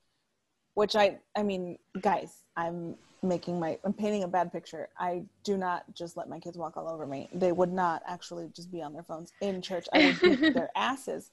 [0.75, 4.89] Which I, I mean, guys, I'm making my, I'm painting a bad picture.
[4.99, 7.29] I do not just let my kids walk all over me.
[7.33, 9.87] They would not actually just be on their phones in church.
[9.93, 11.31] I would beat their asses,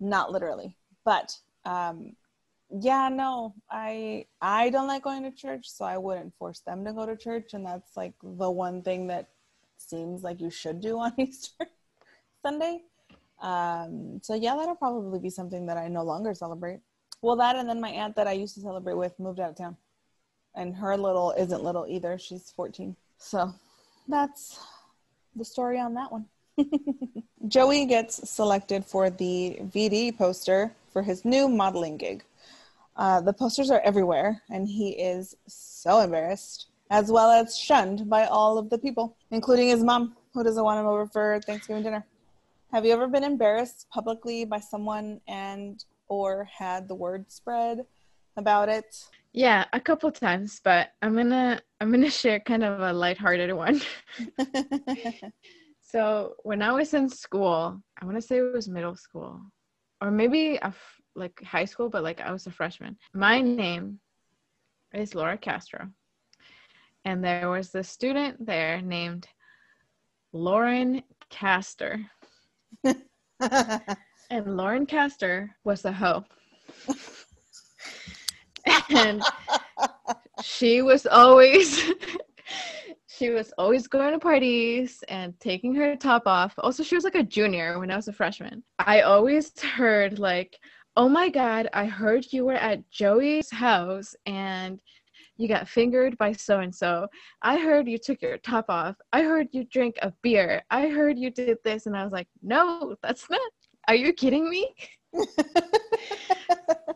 [0.00, 2.16] not literally, but um,
[2.80, 6.92] yeah no i i don't like going to church so i wouldn't force them to
[6.92, 9.28] go to church and that's like the one thing that
[9.76, 11.66] seems like you should do on easter
[12.42, 12.80] sunday
[13.42, 16.80] um so yeah that'll probably be something that i no longer celebrate
[17.22, 19.56] well that and then my aunt that i used to celebrate with moved out of
[19.56, 19.76] town.
[20.54, 22.18] And her little isn't little either.
[22.18, 23.54] She's 14 so
[24.08, 24.58] that's
[25.36, 26.26] the story on that one.
[27.48, 32.24] Joey gets selected for the vd poster for his new modeling gig.
[32.96, 38.26] Uh, the posters are everywhere, and he is so embarrassed, as well as shunned by
[38.26, 42.04] all of the people, including his mom, who doesn't want him over for Thanksgiving dinner.
[42.70, 45.82] Have you ever been embarrassed publicly by someone and
[46.12, 47.86] or had the word spread
[48.36, 49.02] about it?
[49.32, 53.80] Yeah, a couple times, but I'm gonna I'm gonna share kind of a lighthearted one.
[55.80, 59.40] so when I was in school, I want to say it was middle school,
[60.02, 60.74] or maybe a
[61.14, 62.98] like high school, but like I was a freshman.
[63.14, 63.98] My name
[64.92, 65.88] is Laura Castro.
[67.04, 69.26] And there was this student there named
[70.32, 72.00] Lauren Castor.
[74.32, 76.24] and Lauren Castor was a hoe.
[78.88, 79.22] and
[80.42, 81.92] she was always
[83.06, 86.54] she was always going to parties and taking her top off.
[86.58, 88.64] Also, she was like a junior when I was a freshman.
[88.78, 90.58] I always heard like
[90.98, 94.78] oh my god i heard you were at joey's house and
[95.38, 97.06] you got fingered by so and so
[97.40, 101.18] i heard you took your top off i heard you drank a beer i heard
[101.18, 103.40] you did this and i was like no that's not
[103.88, 104.74] are you kidding me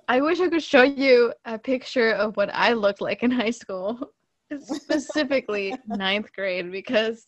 [0.09, 3.51] i wish i could show you a picture of what i looked like in high
[3.51, 4.13] school
[4.61, 7.25] specifically ninth grade because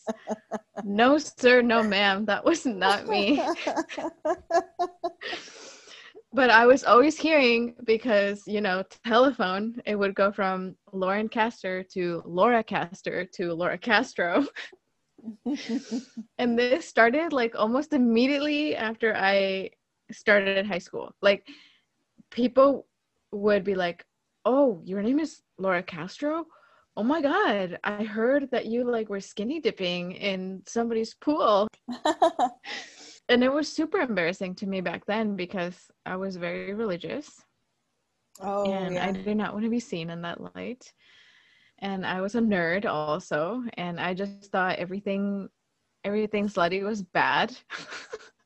[0.84, 3.42] no sir no ma'am that was not me
[6.32, 11.82] but I was always hearing because you know telephone it would go from Lauren Castor
[11.94, 14.46] to Laura Castor to Laura Castro.
[16.39, 19.70] and this started like almost immediately after I
[20.11, 21.14] started high school.
[21.22, 21.47] Like
[22.31, 22.87] people
[23.33, 24.05] would be like,
[24.45, 26.47] "Oh, your name is Laura Castro?
[26.97, 31.68] Oh my god, I heard that you like were skinny dipping in somebody's pool."
[33.29, 37.31] and it was super embarrassing to me back then because I was very religious.
[38.41, 39.07] Oh, and yeah.
[39.07, 40.93] I did not want to be seen in that light.
[41.81, 45.49] And I was a nerd also, and I just thought everything
[46.05, 47.57] everything slutty was bad.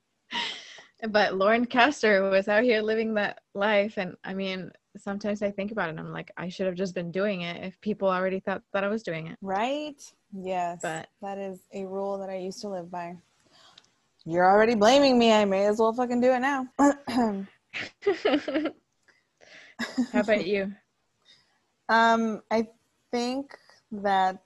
[1.11, 5.73] but Lauren Castor was out here living that life and I mean, sometimes I think
[5.73, 8.41] about it and I'm like I should have just been doing it if people already
[8.41, 9.39] thought that I was doing it.
[9.41, 10.03] Right?
[10.33, 10.81] Yes.
[10.83, 13.17] But that is a rule that I used to live by.
[14.25, 15.33] You're already blaming me.
[15.33, 16.69] I may as well fucking do it now.
[20.13, 20.73] How about you?
[21.89, 22.69] Um, I
[23.13, 23.57] think
[23.93, 24.43] that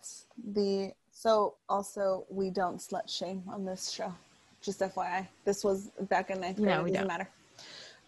[0.53, 4.13] the so also we don't slut shame on this show.
[4.61, 6.69] Just FYI, this was back in ninth grade.
[6.69, 7.07] No, it doesn't don't.
[7.07, 7.31] matter.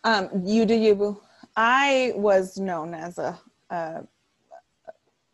[0.04, 1.20] Um, you do you boo.
[1.56, 3.38] I was known as a,
[3.70, 4.02] uh,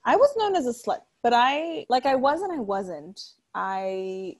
[0.04, 3.20] I was known as a slut, but I like I was and I wasn't.
[3.54, 4.36] I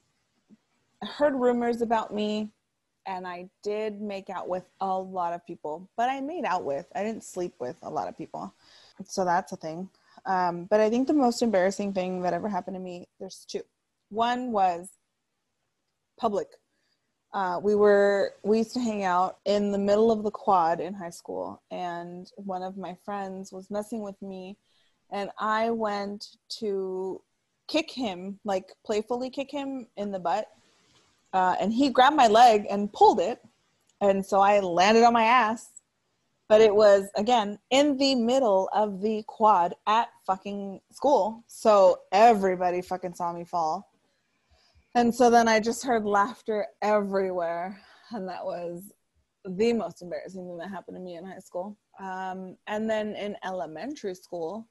[1.02, 2.50] heard rumors about me
[3.06, 6.86] and I did make out with a lot of people, but I made out with,
[6.94, 8.52] I didn't sleep with a lot of people.
[9.04, 9.88] So that's a thing.
[10.26, 13.62] Um, but I think the most embarrassing thing that ever happened to me, there's two.
[14.10, 14.88] One was
[16.18, 16.48] public.
[17.32, 20.94] Uh, we were, we used to hang out in the middle of the quad in
[20.94, 24.56] high school, and one of my friends was messing with me,
[25.10, 27.20] and I went to
[27.66, 30.48] kick him, like playfully kick him in the butt
[31.34, 33.40] uh, and he grabbed my leg and pulled it
[34.00, 35.68] and so i landed on my ass
[36.48, 41.44] but it was again in the middle of the quad at fucking school.
[41.46, 43.90] So everybody fucking saw me fall.
[44.94, 47.80] And so then I just heard laughter everywhere.
[48.10, 48.92] And that was
[49.44, 51.76] the most embarrassing thing that happened to me in high school.
[52.00, 54.68] Um, and then in elementary school,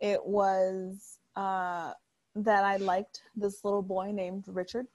[0.00, 1.92] it was uh,
[2.34, 4.86] that I liked this little boy named Richard.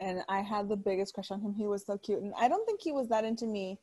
[0.00, 1.54] And I had the biggest crush on him.
[1.54, 2.22] He was so cute.
[2.22, 3.78] And I don't think he was that into me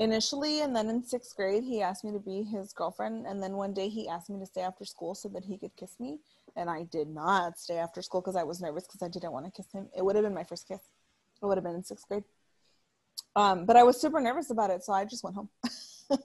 [0.00, 0.62] initially.
[0.62, 3.26] And then in sixth grade, he asked me to be his girlfriend.
[3.26, 5.76] And then one day he asked me to stay after school so that he could
[5.76, 6.18] kiss me.
[6.56, 9.46] And I did not stay after school because I was nervous because I didn't want
[9.46, 9.88] to kiss him.
[9.96, 10.80] It would have been my first kiss.
[11.40, 12.24] It would have been in sixth grade.
[13.36, 14.82] Um, but I was super nervous about it.
[14.82, 15.48] So I just went home.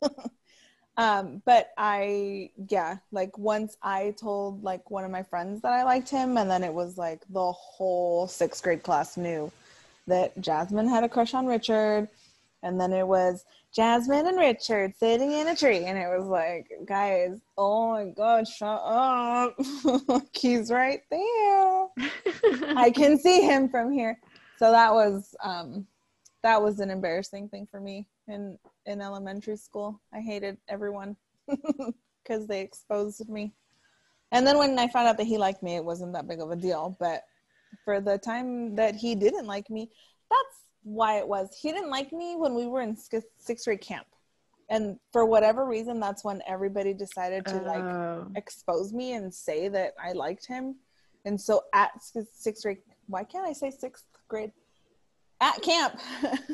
[0.97, 5.83] um but i yeah like once i told like one of my friends that i
[5.83, 9.51] liked him and then it was like the whole sixth grade class knew
[10.07, 12.07] that jasmine had a crush on richard
[12.65, 16.67] and then it was jasmine and richard sitting in a tree and it was like
[16.85, 19.55] guys oh my god shut up
[20.33, 21.87] he's right there
[22.75, 24.19] i can see him from here
[24.57, 25.87] so that was um
[26.43, 29.99] that was an embarrassing thing for me in in elementary school.
[30.13, 31.15] I hated everyone
[32.23, 33.53] because they exposed me.
[34.31, 36.51] And then when I found out that he liked me, it wasn't that big of
[36.51, 36.95] a deal.
[36.99, 37.23] But
[37.83, 39.89] for the time that he didn't like me,
[40.29, 41.49] that's why it was.
[41.59, 44.07] He didn't like me when we were in sixth grade camp.
[44.69, 48.27] And for whatever reason, that's when everybody decided to like oh.
[48.35, 50.75] expose me and say that I liked him.
[51.25, 54.51] And so at sixth grade, why can't I say sixth grade?
[55.41, 55.99] At camp,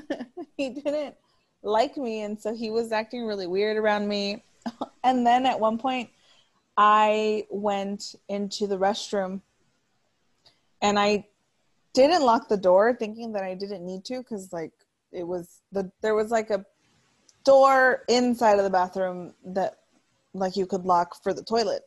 [0.58, 1.16] he didn't
[1.64, 4.44] like me and so he was acting really weird around me
[5.04, 6.10] and then at one point
[6.78, 9.42] i went into the restroom
[10.82, 11.26] and i
[11.94, 14.72] didn't lock the door thinking that i didn't need to because like
[15.12, 16.66] it was the there was like a
[17.44, 19.78] door inside of the bathroom that
[20.34, 21.84] like you could lock for the toilet.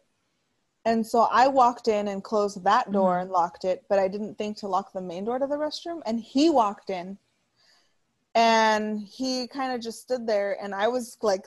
[0.85, 3.23] And so i walked in and closed that door mm-hmm.
[3.23, 6.03] and locked it but i didn't think to lock the main door to the restroom
[6.05, 7.17] and he walked in
[8.35, 11.47] and he kind of just stood there and i was like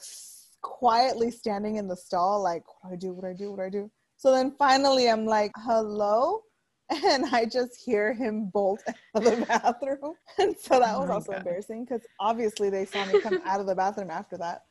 [0.62, 3.14] quietly standing in the stall like what do i do?
[3.14, 3.51] What do i do?
[3.51, 3.91] What do i do?
[4.18, 6.41] So then finally i'm like hello
[7.05, 11.09] and i just hear him bolt out of the bathroom and so that oh was
[11.09, 11.39] also God.
[11.39, 14.63] embarrassing because obviously they saw me come out of the bathroom after that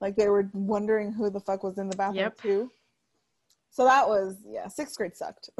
[0.00, 2.40] like they were wondering who the fuck was in the bathroom yep.
[2.40, 2.70] too
[3.70, 5.50] so that was yeah sixth grade sucked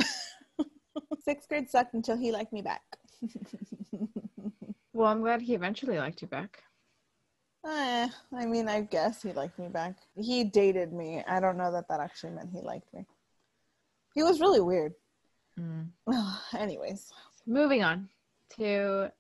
[1.21, 2.83] sixth grade sucked until he liked me back
[4.99, 6.63] well, I'm glad he eventually liked you back.
[7.65, 9.97] Eh, I mean, I guess he liked me back.
[10.17, 11.23] He dated me.
[11.29, 13.07] I don't know that that actually meant he liked me.
[14.15, 14.95] He was really weird.
[15.59, 15.89] Mm.
[16.57, 17.13] Anyways,
[17.47, 18.09] moving on
[18.57, 19.11] to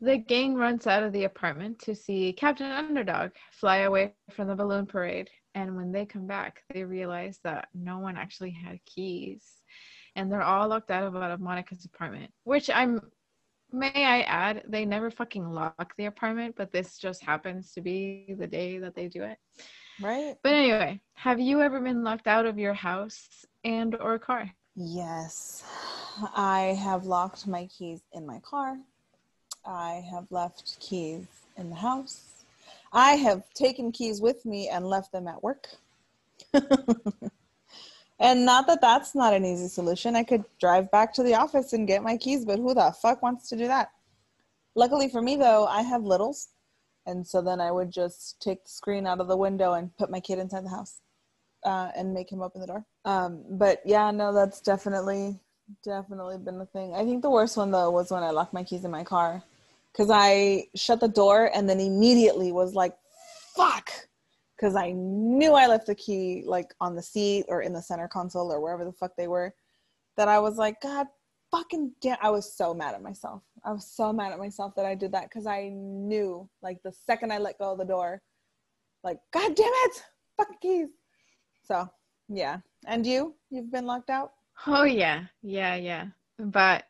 [0.00, 4.54] the gang runs out of the apartment to see Captain Underdog fly away from the
[4.54, 5.30] balloon parade.
[5.54, 9.62] And when they come back, they realize that no one actually had keys.
[10.14, 13.00] And they're all locked out of, out of Monica's apartment, which I'm
[13.72, 18.34] may I add, they never fucking lock the apartment, but this just happens to be
[18.38, 19.38] the day that they do it.
[20.00, 20.36] Right.
[20.42, 24.50] But anyway, have you ever been locked out of your house and or car?
[24.76, 25.64] Yes.
[26.34, 28.78] I have locked my keys in my car.
[29.64, 32.44] I have left keys in the house.
[32.92, 35.68] I have taken keys with me and left them at work.
[38.18, 40.16] And not that that's not an easy solution.
[40.16, 43.22] I could drive back to the office and get my keys, but who the fuck
[43.22, 43.90] wants to do that?
[44.74, 46.48] Luckily for me, though, I have littles.
[47.04, 50.10] And so then I would just take the screen out of the window and put
[50.10, 51.00] my kid inside the house
[51.66, 52.86] uh, and make him open the door.
[53.04, 55.38] Um, but yeah, no, that's definitely,
[55.84, 56.94] definitely been the thing.
[56.94, 59.42] I think the worst one, though, was when I locked my keys in my car
[59.92, 62.96] because I shut the door and then immediately was like,
[63.54, 63.90] fuck
[64.56, 68.08] because I knew I left the key like on the seat or in the center
[68.08, 69.54] console or wherever the fuck they were.
[70.16, 71.06] That I was like, God
[71.50, 72.16] fucking damn.
[72.22, 73.42] I was so mad at myself.
[73.64, 76.92] I was so mad at myself that I did that because I knew like the
[76.92, 78.22] second I let go of the door,
[79.04, 80.04] like, God damn it,
[80.36, 80.88] fucking keys.
[81.66, 81.88] So
[82.28, 82.58] yeah.
[82.86, 83.34] And you?
[83.50, 84.32] You've been locked out?
[84.66, 85.24] Oh, yeah.
[85.42, 86.06] Yeah, yeah.
[86.38, 86.84] But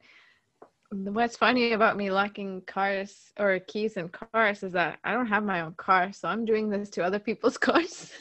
[0.91, 5.45] what's funny about me locking cars or keys in cars is that I don't have
[5.45, 8.13] my own car, so I'm doing this to other people's cars.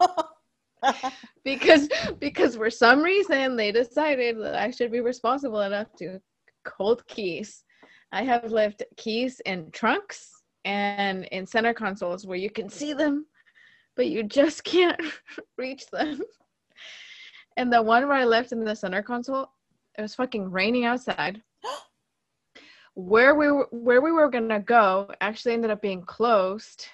[1.44, 1.88] because
[2.18, 6.20] because for some reason they decided that I should be responsible enough to
[6.66, 7.64] hold keys.
[8.12, 13.26] I have left keys in trunks and in center consoles where you can see them,
[14.00, 14.98] but you just can't
[15.58, 16.22] reach them.
[17.58, 19.52] And the one where I left in the center console,
[19.98, 21.42] it was fucking raining outside
[22.94, 26.86] where we were, where we were gonna go actually ended up being closed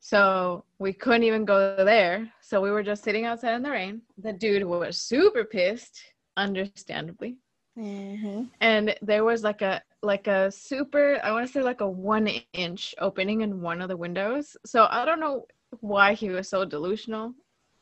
[0.00, 2.30] So we couldn't even go there.
[2.42, 4.02] So we were just sitting outside in the rain.
[4.18, 6.02] The dude was super pissed,
[6.36, 7.38] understandably.
[7.78, 8.42] Mm-hmm.
[8.60, 12.26] And there was like a like a super I want to say like a one
[12.52, 14.58] inch opening in one of the windows.
[14.66, 15.46] So I don't know
[15.80, 17.34] why he was so delusional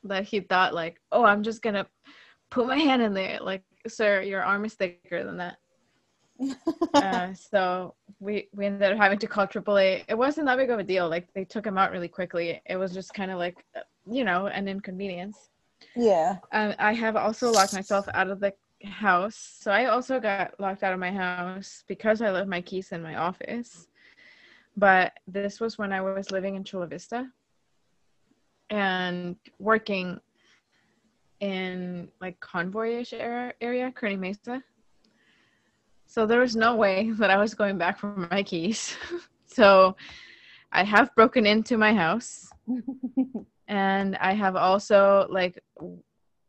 [0.05, 1.86] that he thought like, oh, I'm just gonna
[2.51, 3.38] put my hand in there.
[3.41, 5.57] Like, sir, your arm is thicker than that.
[6.95, 10.05] uh, so we we ended up having to call AAA.
[10.09, 11.09] It wasn't that big of a deal.
[11.09, 12.61] Like they took him out really quickly.
[12.66, 13.64] It was just kind of like,
[14.11, 15.51] you know, an inconvenience.
[15.95, 16.38] Yeah.
[16.53, 19.59] Um, I have also locked myself out of the house.
[19.61, 23.03] So I also got locked out of my house because I left my keys in
[23.03, 23.88] my office.
[24.76, 27.30] But this was when I was living in Chula Vista
[28.70, 30.20] and working
[31.40, 34.62] in like convoy-ish area, area, Kearny Mesa.
[36.06, 38.96] So there was no way that I was going back for my keys.
[39.46, 39.96] so
[40.72, 42.50] I have broken into my house
[43.68, 45.58] and I have also like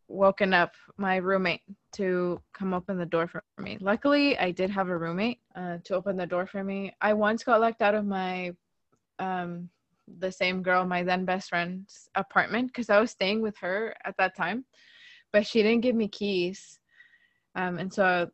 [0.08, 1.62] woken up my roommate
[1.94, 3.78] to come open the door for me.
[3.80, 6.94] Luckily, I did have a roommate uh, to open the door for me.
[7.02, 8.54] I once got locked out of my
[9.20, 9.70] um,
[10.20, 14.16] the same girl, my then best friend's apartment, because I was staying with her at
[14.18, 14.66] that time,
[15.32, 16.80] but she didn't give me keys,
[17.56, 18.30] um, and so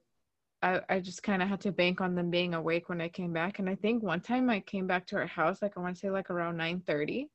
[0.62, 3.32] I, I just kind of had to bank on them being awake when I came
[3.32, 3.60] back.
[3.60, 6.00] And I think one time I came back to her house, like I want to
[6.00, 7.30] say like around nine thirty,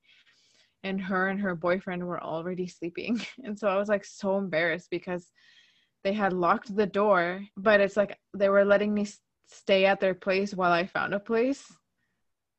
[0.82, 4.88] and her and her boyfriend were already sleeping, and so I was like so embarrassed
[4.90, 5.30] because
[6.05, 9.07] they had locked the door, but it's like they were letting me
[9.47, 11.64] stay at their place while I found a place,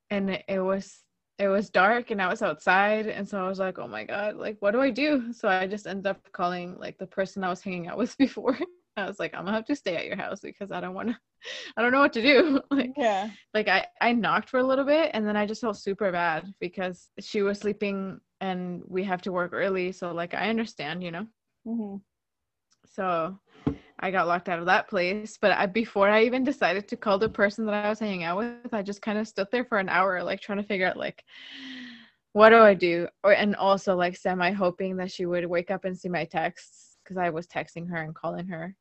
[0.09, 1.02] and it was
[1.39, 4.35] it was dark and I was outside and so I was like, "Oh my god,
[4.35, 7.49] like what do I do?" So I just ended up calling like the person I
[7.49, 8.57] was hanging out with before.
[8.97, 11.09] I was like, "I'm to have to stay at your house because I don't want
[11.09, 11.17] to
[11.77, 13.29] I don't know what to do." like Yeah.
[13.53, 16.53] like I I knocked for a little bit and then I just felt super bad
[16.59, 21.11] because she was sleeping and we have to work early, so like I understand, you
[21.11, 21.27] know.
[21.65, 21.97] Mm-hmm.
[22.85, 23.39] So
[23.99, 25.37] I got locked out of that place.
[25.39, 28.37] But I, before I even decided to call the person that I was hanging out
[28.37, 30.97] with, I just kind of stood there for an hour, like trying to figure out
[30.97, 31.23] like,
[32.33, 33.07] what do I do?
[33.23, 36.97] Or and also like semi hoping that she would wake up and see my texts
[37.03, 38.75] because I was texting her and calling her.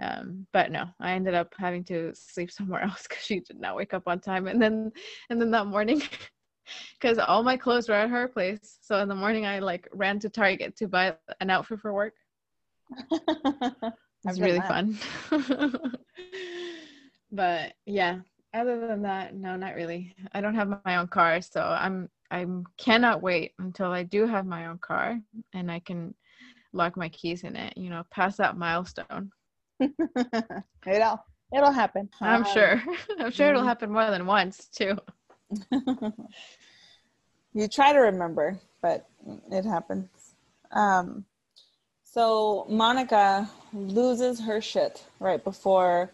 [0.00, 3.76] Um, but no, I ended up having to sleep somewhere else because she did not
[3.76, 4.46] wake up on time.
[4.46, 4.92] And then,
[5.28, 6.02] and then that morning,
[7.00, 10.18] because all my clothes were at her place, so in the morning I like ran
[10.20, 12.14] to Target to buy an outfit for work.
[14.24, 14.98] It's really fun.
[17.32, 18.18] but yeah,
[18.54, 20.14] other than that, no, not really.
[20.32, 22.46] I don't have my own car, so I'm I
[22.78, 25.18] cannot wait until I do have my own car
[25.52, 26.14] and I can
[26.72, 27.76] lock my keys in it.
[27.76, 29.30] You know, pass that milestone.
[30.86, 32.08] it'll it'll happen.
[32.22, 32.82] I'm Um, sure.
[33.18, 33.64] I'm sure it'll mhm.
[33.64, 34.96] happen more than once too.
[37.52, 39.06] you try to remember, but
[39.50, 40.08] it happens.
[40.72, 41.24] Um,
[42.12, 46.12] so Monica loses her shit right before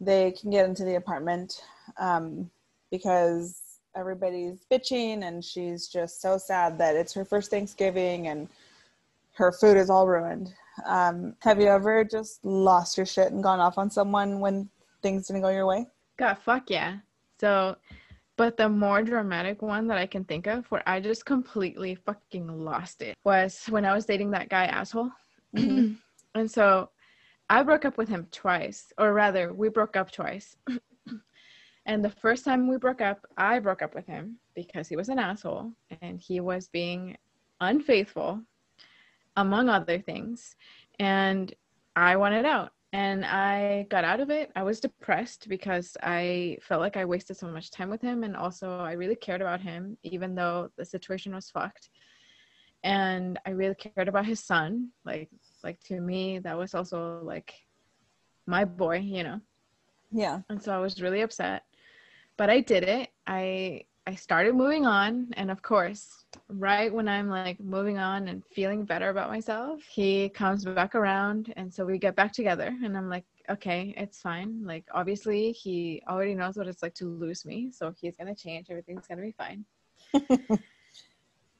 [0.00, 1.62] they can get into the apartment
[1.98, 2.50] um,
[2.90, 3.60] because
[3.96, 8.48] everybody's bitching and she's just so sad that it's her first Thanksgiving and
[9.34, 10.52] her food is all ruined.
[10.84, 14.68] Um, have you ever just lost your shit and gone off on someone when
[15.02, 15.86] things didn't go your way?
[16.18, 16.98] God, fuck yeah.
[17.40, 17.76] So,
[18.36, 22.64] but the more dramatic one that I can think of where I just completely fucking
[22.64, 25.10] lost it was when I was dating that guy asshole.
[25.56, 25.96] Mhm.
[26.34, 26.90] and so
[27.50, 30.56] I broke up with him twice, or rather, we broke up twice.
[31.86, 35.08] and the first time we broke up, I broke up with him because he was
[35.08, 37.16] an asshole and he was being
[37.60, 38.40] unfaithful,
[39.36, 40.56] among other things.
[40.98, 41.52] And
[41.96, 44.50] I wanted out and I got out of it.
[44.56, 48.36] I was depressed because I felt like I wasted so much time with him and
[48.36, 51.90] also I really cared about him even though the situation was fucked.
[52.84, 54.90] And I really cared about his son.
[55.04, 55.30] Like
[55.62, 57.54] like to me that was also like
[58.46, 59.40] my boy, you know.
[60.10, 60.40] Yeah.
[60.48, 61.62] And so I was really upset.
[62.36, 63.10] But I did it.
[63.26, 68.42] I I started moving on and of course, right when I'm like moving on and
[68.52, 72.96] feeling better about myself, he comes back around and so we get back together and
[72.96, 74.64] I'm like, okay, it's fine.
[74.64, 78.40] Like obviously he already knows what it's like to lose me, so he's going to
[78.40, 79.64] change, everything's going to be fine.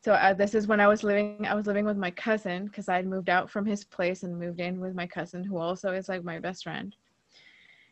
[0.04, 2.88] so uh, this is when I was living I was living with my cousin cuz
[2.88, 6.08] I'd moved out from his place and moved in with my cousin who also is
[6.08, 6.94] like my best friend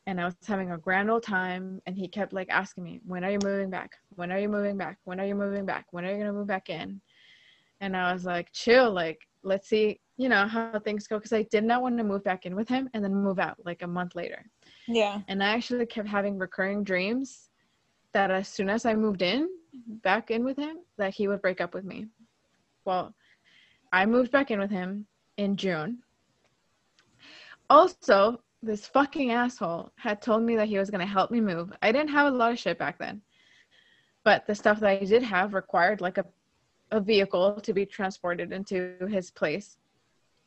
[0.07, 1.81] and I was having a grand old time.
[1.87, 3.97] And he kept like asking me, "When are you moving back?
[4.17, 4.99] When are you moving back?
[5.05, 5.87] When are you moving back?
[5.93, 7.01] When are you gonna move back in?"
[7.81, 11.43] And I was like, "Chill, like let's see, you know, how things go." Because I
[11.45, 13.87] did not want to move back in with him and then move out like a
[13.87, 14.45] month later.
[14.89, 15.21] Yeah.
[15.29, 17.50] And I actually kept having recurring dreams
[18.13, 19.95] that as soon as I moved in, mm-hmm.
[20.03, 22.07] back in with him, that he would break up with me.
[22.85, 23.15] Well,
[23.93, 25.07] I moved back in with him
[25.37, 25.99] in June.
[27.69, 31.73] Also, this fucking asshole had told me that he was going to help me move.
[31.83, 33.23] I didn't have a lot of shit back then.
[34.25, 36.27] But the stuff that I did have required like a
[36.91, 39.77] a vehicle to be transported into his place.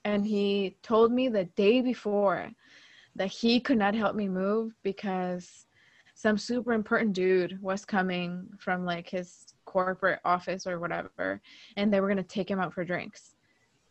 [0.05, 2.51] And he told me the day before
[3.15, 5.65] that he could not help me move because
[6.15, 11.41] some super important dude was coming from like his corporate office or whatever
[11.77, 13.35] and they were going to take him out for drinks.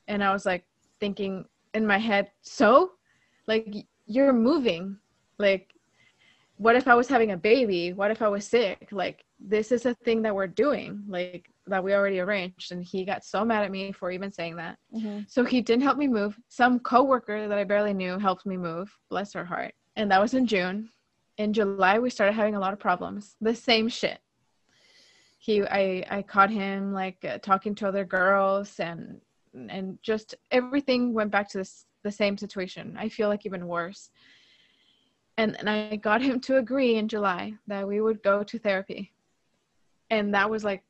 [0.09, 0.65] And i was like
[1.01, 1.45] thinking
[1.75, 2.93] in my head so?
[3.47, 3.75] Like
[4.07, 4.97] you're moving.
[5.39, 5.75] Like
[6.57, 7.93] what if i was having a baby?
[7.93, 8.89] What if i was sick?
[8.93, 12.71] Like this is a thing that we're doing like that we already arranged.
[12.71, 14.79] And he got so mad at me for even saying that.
[14.95, 15.21] Mm-hmm.
[15.27, 16.39] so he didn't help me move.
[16.49, 19.75] Some coworker that i barely knew helped me move bless her heart.
[19.97, 20.89] And that was in june
[21.39, 23.37] in July we started having a lot of problems.
[23.41, 24.19] The same shit.
[25.39, 29.21] He I I caught him like uh, talking to other girls and
[29.55, 32.97] and just everything went back to this the same situation.
[32.99, 34.11] I feel like even worse.
[35.37, 39.13] And and I got him to agree in July that we would go to therapy.
[40.11, 40.83] And that was like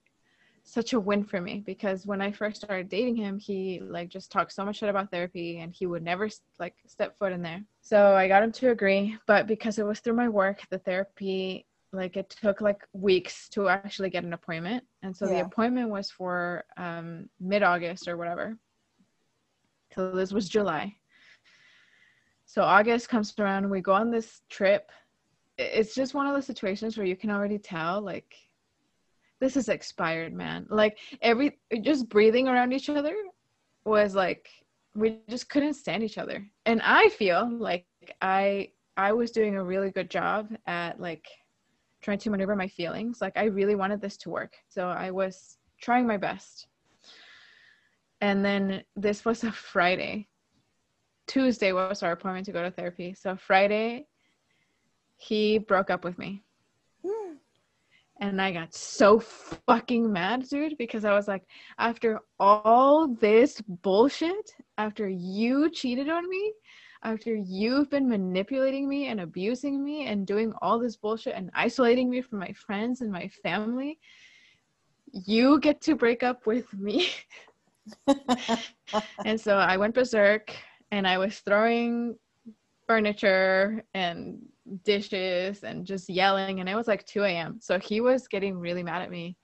[0.65, 4.31] such a win for me because when I first started dating him, he like just
[4.31, 7.63] talked so much shit about therapy and he would never like step foot in there.
[7.81, 11.67] So I got him to agree, but because it was through my work, the therapy
[11.93, 14.85] like it took like weeks to actually get an appointment.
[15.03, 15.35] And so yeah.
[15.35, 18.57] the appointment was for um mid-August or whatever.
[19.95, 20.97] So this was July.
[22.47, 24.91] So August comes around, we go on this trip.
[25.59, 28.35] It's just one of those situations where you can already tell like
[29.43, 30.67] this is expired, man.
[30.71, 33.13] Like every just breathing around each other
[33.85, 34.49] was like
[34.95, 36.47] we just couldn't stand each other.
[36.65, 37.85] And I feel like
[38.21, 41.27] I I was doing a really good job at like
[42.03, 43.21] trying to maneuver my feelings.
[43.21, 44.55] Like I really wanted this to work.
[44.69, 46.69] So I was trying my best.
[48.21, 50.29] And then this was a Friday.
[51.27, 53.15] Tuesday was our appointment to go to therapy.
[53.15, 54.07] So Friday
[55.17, 56.45] he broke up with me
[58.23, 61.43] and I got so fucking mad, dude, because I was like,
[61.79, 66.53] after all this bullshit, after you cheated on me,
[67.03, 72.09] after you've been manipulating me and abusing me and doing all this bullshit and isolating
[72.09, 73.99] me from my friends and my family,
[75.11, 77.09] you get to break up with me.
[79.25, 80.55] and so I went berserk
[80.93, 82.15] and I was throwing
[82.87, 84.39] furniture and
[84.85, 88.83] dishes and just yelling and it was like 2 a.m so he was getting really
[88.83, 89.37] mad at me.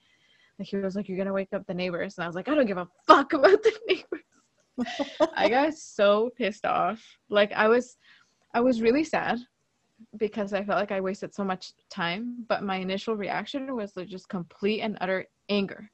[0.58, 2.16] Like he was like you're gonna wake up the neighbors.
[2.16, 5.28] And i was like i don't give a fuck about the neighbors.
[5.36, 7.02] I got so pissed off.
[7.28, 7.96] Like i was
[8.54, 9.38] i was really sad
[10.16, 14.08] because i felt like i wasted so much time but my initial reaction was like
[14.08, 15.90] just complete and utter anger.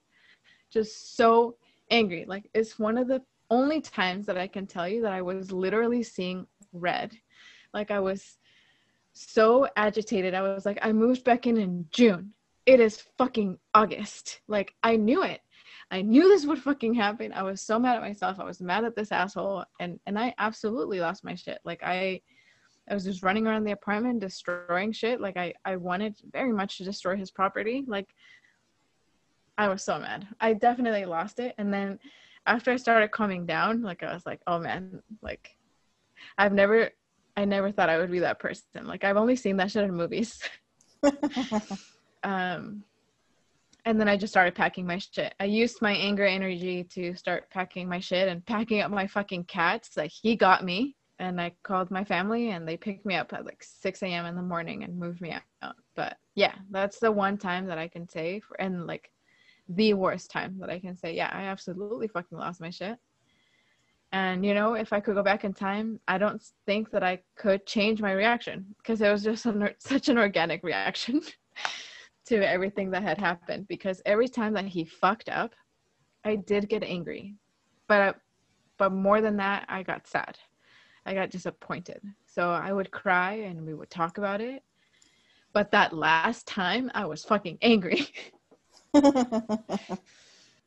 [0.71, 1.57] Just so
[1.91, 2.27] angry.
[2.29, 5.51] Like it's one of the only times that i can tell you that i was
[5.51, 7.15] literally seeing red.
[7.73, 8.37] Like i was
[9.15, 10.35] so agitated.
[10.35, 12.35] I was like, I moved back in in June.
[12.67, 14.41] It is fucking August.
[14.49, 15.41] Like, I knew it.
[15.91, 17.33] I knew this would fucking happen.
[17.33, 18.41] I was so mad at myself.
[18.41, 21.61] I was mad at this asshole, and and I absolutely lost my shit.
[21.65, 22.21] Like I,
[22.89, 25.21] I was just running around the apartment destroying shit.
[25.21, 27.85] Like I I wanted very much to destroy his property.
[27.87, 28.09] Like
[29.59, 30.27] I was so mad.
[30.41, 31.55] I definitely lost it.
[31.59, 31.99] And then
[32.47, 35.57] after I started calming down, like I was like, oh man, like
[36.39, 36.91] I've never
[37.37, 38.85] I never thought I would be that person.
[38.85, 40.39] Like I've only seen that shit in movies.
[42.25, 42.85] um
[43.87, 45.35] and then I just started packing my shit.
[45.39, 49.45] I used my anger energy to start packing my shit and packing up my fucking
[49.45, 49.97] cats.
[49.97, 53.45] Like he got me and I called my family and they picked me up at
[53.45, 54.27] like 6 a.m.
[54.27, 55.77] in the morning and moved me out.
[55.95, 59.11] But yeah, that's the one time that I can say for, and like
[59.69, 62.99] the worst time that I can say, yeah, I absolutely fucking lost my shit.
[64.15, 67.19] And you know, if I could go back in time, I don't think that I
[67.37, 71.21] could change my reaction because it was just an, such an organic reaction
[72.27, 73.67] to everything that had happened.
[73.67, 75.53] Because every time that he fucked up,
[76.25, 77.35] I did get angry,
[77.89, 78.15] but I,
[78.79, 80.39] but more than that, I got sad.
[81.05, 82.01] I got disappointed.
[82.25, 84.63] So I would cry and we would talk about it.
[85.53, 88.07] But that last time, I was fucking angry.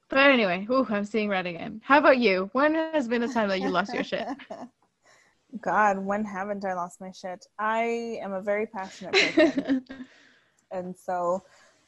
[0.10, 1.82] But anyway, ooh, I'm seeing red again.
[1.84, 2.49] How about you?
[2.53, 4.28] When has been the time that you lost your shit?
[5.62, 7.45] God, when haven't I lost my shit?
[7.60, 9.86] I am a very passionate person.
[10.72, 11.43] and so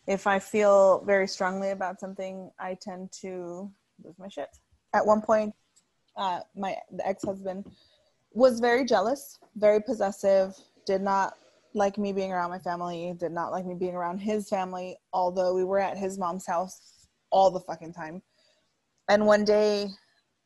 [0.07, 3.71] if I feel very strongly about something, I tend to
[4.03, 4.49] lose my shit.
[4.93, 5.53] At one point,
[6.17, 7.71] uh, my ex husband
[8.33, 10.55] was very jealous, very possessive,
[10.85, 11.37] did not
[11.73, 15.53] like me being around my family, did not like me being around his family, although
[15.53, 16.98] we were at his mom's house
[17.31, 18.21] all the fucking time.
[19.09, 19.87] And one day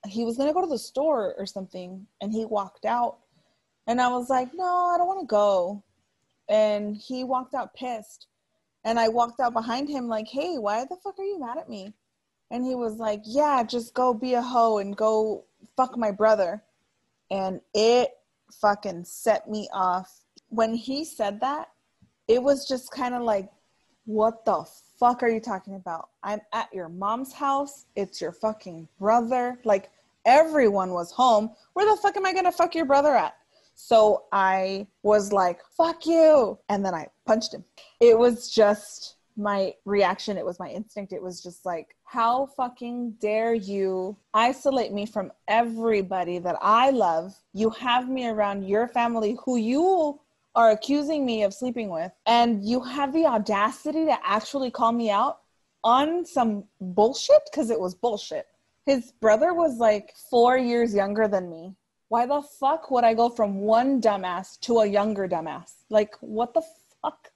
[0.07, 3.17] he was gonna go to the store or something and he walked out
[3.88, 5.84] and I was like, No, I don't wanna go.
[6.49, 8.27] And he walked out pissed.
[8.86, 11.69] And I walked out behind him like, Hey, why the fuck are you mad at
[11.69, 11.93] me?
[12.51, 16.63] And he was like, Yeah, just go be a hoe and go fuck my brother.
[17.31, 18.11] And it
[18.61, 20.23] fucking set me off.
[20.49, 21.69] When he said that,
[22.27, 23.49] it was just kind of like,
[24.06, 24.66] What the
[24.99, 26.10] fuck are you talking about?
[26.24, 27.86] I'm at your mom's house.
[27.95, 29.60] It's your fucking brother.
[29.64, 29.91] Like,
[30.26, 31.51] everyone was home.
[31.74, 33.36] Where the fuck am I gonna fuck your brother at?
[33.76, 36.60] So I was like, fuck you.
[36.70, 37.64] And then I punched him.
[38.01, 40.38] It was just my reaction.
[40.38, 41.14] It was my instinct.
[41.14, 47.34] It was just like, how fucking dare you isolate me from everybody that I love?
[47.54, 50.20] You have me around your family who you
[50.56, 55.10] are accusing me of sleeping with, and you have the audacity to actually call me
[55.10, 55.39] out
[55.84, 58.47] on some bullshit because it was bullshit.
[58.86, 61.76] His brother was like four years younger than me.
[62.10, 65.72] Why the fuck would I go from one dumbass to a younger dumbass?
[65.89, 66.64] Like, what the
[67.01, 67.32] fuck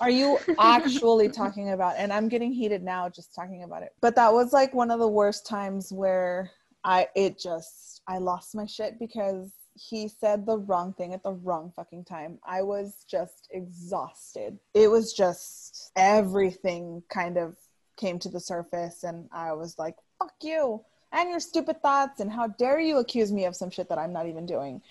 [0.00, 1.96] are you actually talking about?
[1.98, 3.92] And I'm getting heated now just talking about it.
[4.00, 6.50] But that was like one of the worst times where
[6.84, 11.32] I, it just, I lost my shit because he said the wrong thing at the
[11.32, 12.38] wrong fucking time.
[12.46, 14.58] I was just exhausted.
[14.72, 17.56] It was just everything kind of
[17.96, 22.30] came to the surface and I was like, fuck you and your stupid thoughts and
[22.30, 24.82] how dare you accuse me of some shit that I'm not even doing.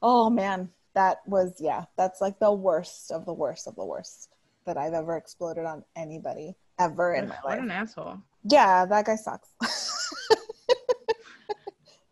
[0.00, 4.30] Oh man, that was yeah, that's like the worst of the worst of the worst
[4.64, 7.44] that I've ever exploded on anybody ever in my life.
[7.44, 8.18] what an asshole.
[8.44, 9.48] Yeah, that guy sucks.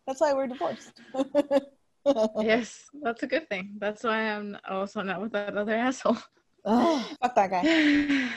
[0.05, 1.01] that's why we're divorced.
[2.39, 3.75] yes, that's a good thing.
[3.77, 6.17] That's why I'm also not with that other asshole.
[6.65, 8.29] Ugh, fuck that guy.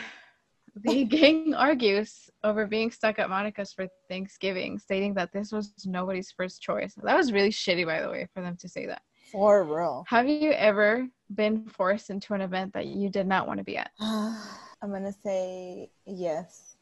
[0.82, 6.30] the gang argues over being stuck at Monica's for Thanksgiving, stating that this was nobody's
[6.30, 6.94] first choice.
[7.02, 9.02] That was really shitty, by the way, for them to say that.
[9.32, 10.04] For real.
[10.08, 13.76] Have you ever been forced into an event that you did not want to be
[13.76, 13.90] at?
[14.00, 16.76] I'm gonna say yes.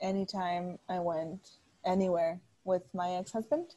[0.00, 1.52] Anytime I went
[1.86, 3.74] anywhere with my ex-husband,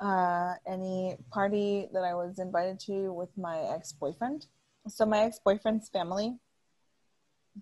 [0.00, 4.46] uh, any party that I was invited to with my ex-boyfriend.
[4.88, 6.36] So my ex-boyfriend's family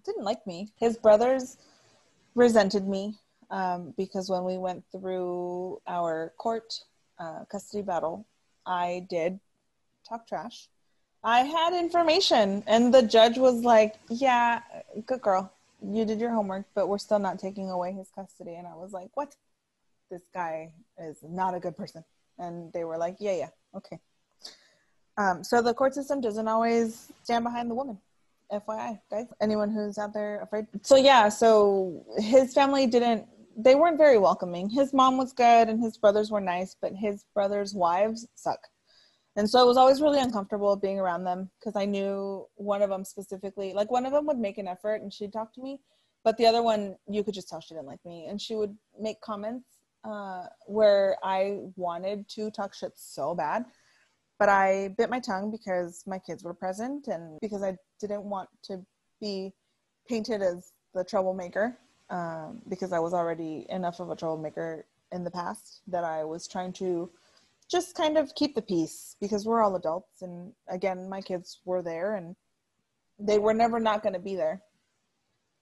[0.05, 0.73] didn't like me.
[0.79, 1.59] His brothers
[2.35, 3.15] resented me
[3.51, 6.75] um, because when we went through our court
[7.19, 8.27] uh, custody battle,
[8.67, 9.39] I did
[10.09, 10.69] talk trash.
[11.25, 14.61] I had information, and the judge was like, "Yeah,
[15.07, 18.67] good girl, you did your homework, but we're still not taking away his custody." And
[18.67, 19.37] I was like, "What?
[20.11, 22.05] This guy is not a good person."
[22.43, 23.99] And they were like, "Yeah, yeah, okay."
[25.17, 27.99] Um, so the court system doesn't always stand behind the woman.
[28.53, 30.67] FYI, guys, anyone who's out there afraid.
[30.83, 33.27] So yeah, so his family didn't.
[33.57, 34.69] They weren't very welcoming.
[34.69, 38.61] His mom was good, and his brothers were nice, but his brothers' wives suck.
[39.37, 42.91] And so it was always really uncomfortable being around them because I knew one of
[42.91, 43.73] them specifically.
[43.73, 45.81] Like one of them would make an effort and she'd talk to me,
[46.23, 48.77] but the other one you could just tell she didn't like me, and she would
[49.01, 49.67] make comments
[50.05, 53.65] uh, where I wanted to talk shit so bad
[54.43, 58.49] but I bit my tongue because my kids were present and because I didn't want
[58.65, 58.85] to
[59.21, 59.53] be
[60.09, 61.79] painted as the troublemaker
[62.11, 66.49] um, because I was already enough of a troublemaker in the past that I was
[66.49, 67.09] trying to
[67.71, 71.81] just kind of keep the peace because we're all adults and again my kids were
[71.81, 72.35] there and
[73.21, 74.61] they were never not going to be there.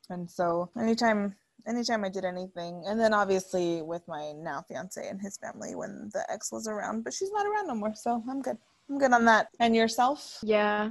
[0.09, 1.37] And so anytime
[1.67, 6.11] anytime I did anything and then obviously with my now fiance and his family when
[6.13, 8.59] the ex was around but she's not around no more so I'm good
[8.89, 10.91] I'm good on that and yourself Yeah,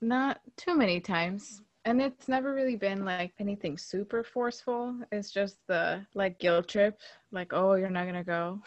[0.00, 1.62] not too many times.
[1.84, 4.96] And it's never really been like anything super forceful.
[5.12, 6.98] It's just the like guilt trip,
[7.32, 8.60] like, oh, you're not gonna go.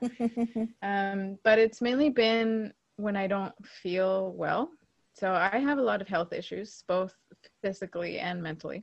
[0.82, 4.70] um, but it's mainly been when I don't feel well.
[5.14, 7.14] So I have a lot of health issues, both
[7.62, 8.82] physically and mentally.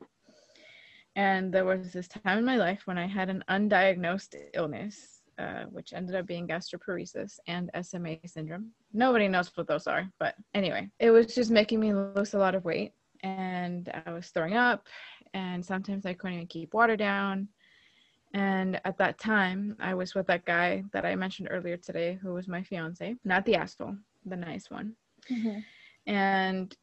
[1.15, 5.63] And there was this time in my life when I had an undiagnosed illness, uh,
[5.65, 8.71] which ended up being gastroparesis and SMA syndrome.
[8.93, 12.55] Nobody knows what those are, but anyway, it was just making me lose a lot
[12.55, 12.93] of weight.
[13.21, 14.87] And I was throwing up,
[15.33, 17.49] and sometimes I couldn't even keep water down.
[18.33, 22.33] And at that time, I was with that guy that I mentioned earlier today, who
[22.33, 24.95] was my fiance, not the asshole, the nice one.
[25.29, 25.63] Mhm.
[26.05, 26.75] And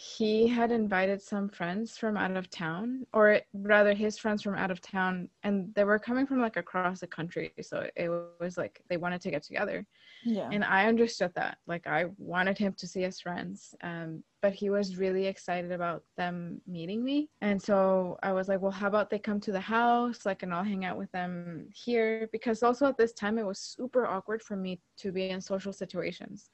[0.00, 4.70] he had invited some friends from out of town, or rather his friends from out
[4.70, 7.52] of town, and they were coming from like across the country.
[7.60, 8.10] So it
[8.40, 9.86] was like they wanted to get together.
[10.24, 10.48] Yeah.
[10.50, 11.58] And I understood that.
[11.66, 13.74] Like I wanted him to see his friends.
[13.82, 17.28] Um, but he was really excited about them meeting me.
[17.42, 20.24] And so I was like, well, how about they come to the house?
[20.24, 22.26] Like, and I'll hang out with them here.
[22.32, 25.74] Because also at this time, it was super awkward for me to be in social
[25.74, 26.48] situations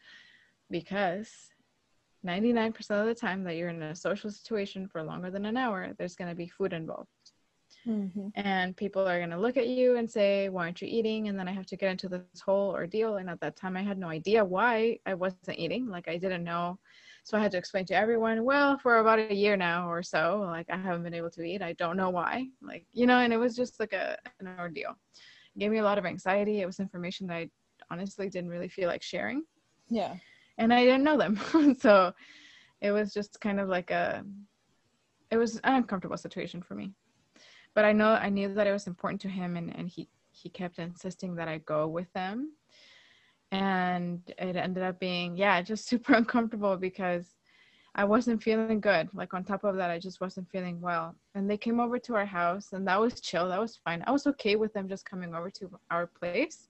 [0.68, 1.50] because
[2.26, 5.92] 99% of the time that you're in a social situation for longer than an hour,
[5.98, 7.08] there's going to be food involved.
[7.86, 8.28] Mm-hmm.
[8.34, 11.28] And people are going to look at you and say, Why aren't you eating?
[11.28, 13.16] And then I have to get into this whole ordeal.
[13.16, 15.86] And at that time, I had no idea why I wasn't eating.
[15.86, 16.78] Like, I didn't know.
[17.22, 20.44] So I had to explain to everyone, Well, for about a year now or so,
[20.46, 21.62] like, I haven't been able to eat.
[21.62, 22.48] I don't know why.
[22.60, 24.96] Like, you know, and it was just like a, an ordeal.
[25.54, 26.62] It gave me a lot of anxiety.
[26.62, 27.50] It was information that I
[27.90, 29.44] honestly didn't really feel like sharing.
[29.88, 30.16] Yeah
[30.58, 31.76] and I didn't know them.
[31.80, 32.12] so
[32.80, 34.24] it was just kind of like a
[35.30, 36.92] it was an uncomfortable situation for me.
[37.74, 40.48] But I know I knew that it was important to him and, and he he
[40.48, 42.52] kept insisting that I go with them.
[43.52, 47.36] And it ended up being, yeah, just super uncomfortable because
[47.94, 49.08] I wasn't feeling good.
[49.14, 51.16] Like on top of that, I just wasn't feeling well.
[51.34, 53.48] And they came over to our house and that was chill.
[53.48, 54.04] That was fine.
[54.06, 56.68] I was okay with them just coming over to our place.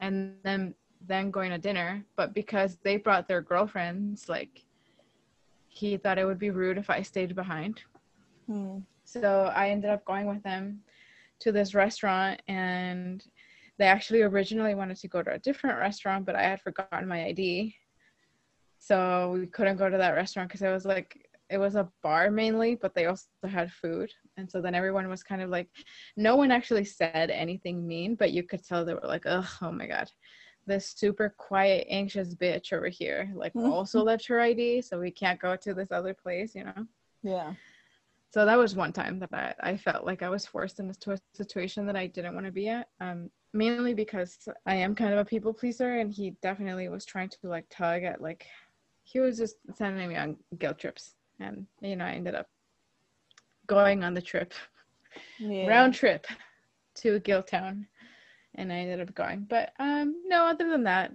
[0.00, 0.74] And then
[1.06, 4.64] then going to dinner, but because they brought their girlfriends, like
[5.68, 7.80] he thought it would be rude if I stayed behind.
[8.46, 8.78] Hmm.
[9.04, 10.80] So I ended up going with them
[11.40, 13.24] to this restaurant and
[13.78, 17.26] they actually originally wanted to go to a different restaurant, but I had forgotten my
[17.26, 17.74] ID.
[18.78, 22.30] So we couldn't go to that restaurant because it was like it was a bar
[22.30, 24.10] mainly, but they also had food.
[24.36, 25.68] And so then everyone was kind of like
[26.16, 29.72] no one actually said anything mean, but you could tell they were like, oh, oh
[29.72, 30.10] my God
[30.68, 35.40] this super quiet, anxious bitch over here, like also left her ID, so we can't
[35.40, 36.86] go to this other place, you know?
[37.22, 37.54] Yeah.
[38.30, 41.18] So that was one time that I, I felt like I was forced into a
[41.34, 42.88] situation that I didn't want to be at.
[43.00, 47.30] Um, mainly because I am kind of a people pleaser, and he definitely was trying
[47.30, 48.46] to like tug at like,
[49.04, 52.48] he was just sending me on guilt trips, and you know I ended up
[53.66, 54.52] going on the trip,
[55.38, 55.66] yeah.
[55.66, 56.26] round trip
[56.96, 57.86] to Guilt Town
[58.58, 59.46] and I ended up going.
[59.48, 61.12] But um, no, other than that,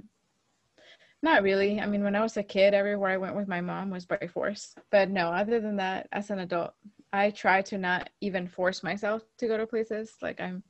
[1.21, 1.79] not really.
[1.79, 4.27] I mean, when I was a kid, everywhere I went with my mom was by
[4.33, 4.75] force.
[4.91, 6.73] But no, other than that, as an adult,
[7.13, 10.15] I try to not even force myself to go to places.
[10.21, 10.63] Like I'm,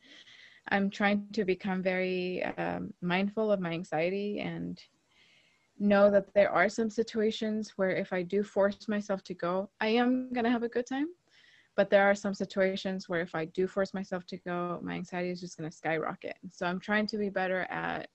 [0.70, 4.82] I'm trying to become very um, mindful of my anxiety and
[5.80, 9.88] know that there are some situations where if I do force myself to go, I
[9.88, 11.08] am gonna have a good time.
[11.76, 15.32] But there are some situations where if I do force myself to go, my anxiety
[15.32, 16.38] is just going to skyrocket.
[16.52, 18.10] So I'm trying to be better at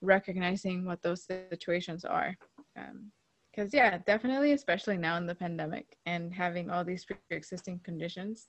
[0.00, 2.36] recognizing what those situations are.
[2.74, 8.48] Because, um, yeah, definitely, especially now in the pandemic and having all these pre-existing conditions,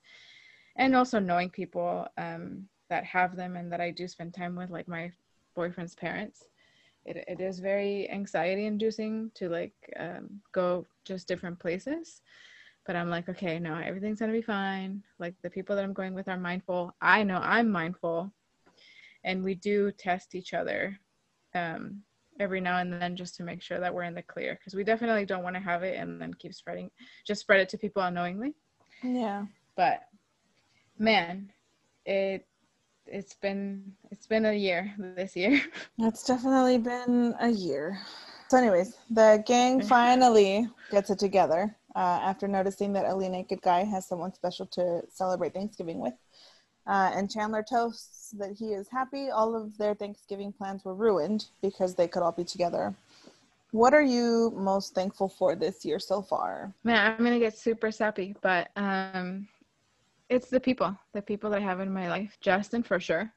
[0.76, 4.70] and also knowing people um, that have them and that I do spend time with,
[4.70, 5.10] like my
[5.56, 6.44] boyfriend's parents.
[7.04, 12.22] It, it is very anxiety inducing to like um, go just different places
[12.86, 15.02] but I'm like, okay, no, everything's gonna be fine.
[15.18, 16.94] Like the people that I'm going with are mindful.
[17.00, 18.32] I know I'm mindful,
[19.24, 20.98] and we do test each other
[21.54, 22.02] um,
[22.40, 24.84] every now and then just to make sure that we're in the clear because we
[24.84, 26.90] definitely don't want to have it and then keep spreading,
[27.26, 28.54] just spread it to people unknowingly.
[29.02, 29.44] Yeah.
[29.76, 30.02] But
[30.98, 31.50] man,
[32.04, 32.46] it
[33.06, 35.60] it's been it's been a year this year.
[35.98, 37.98] It's definitely been a year.
[38.48, 43.84] So, anyways, the gang finally gets it together uh, after noticing that Ugly Naked Guy
[43.84, 46.14] has someone special to celebrate Thanksgiving with.
[46.86, 51.46] Uh, and Chandler toasts that he is happy all of their Thanksgiving plans were ruined
[51.60, 52.94] because they could all be together.
[53.70, 56.72] What are you most thankful for this year so far?
[56.84, 59.48] Man, I'm gonna get super sappy, but um,
[60.28, 62.36] it's the people, the people that I have in my life.
[62.40, 63.32] Justin for sure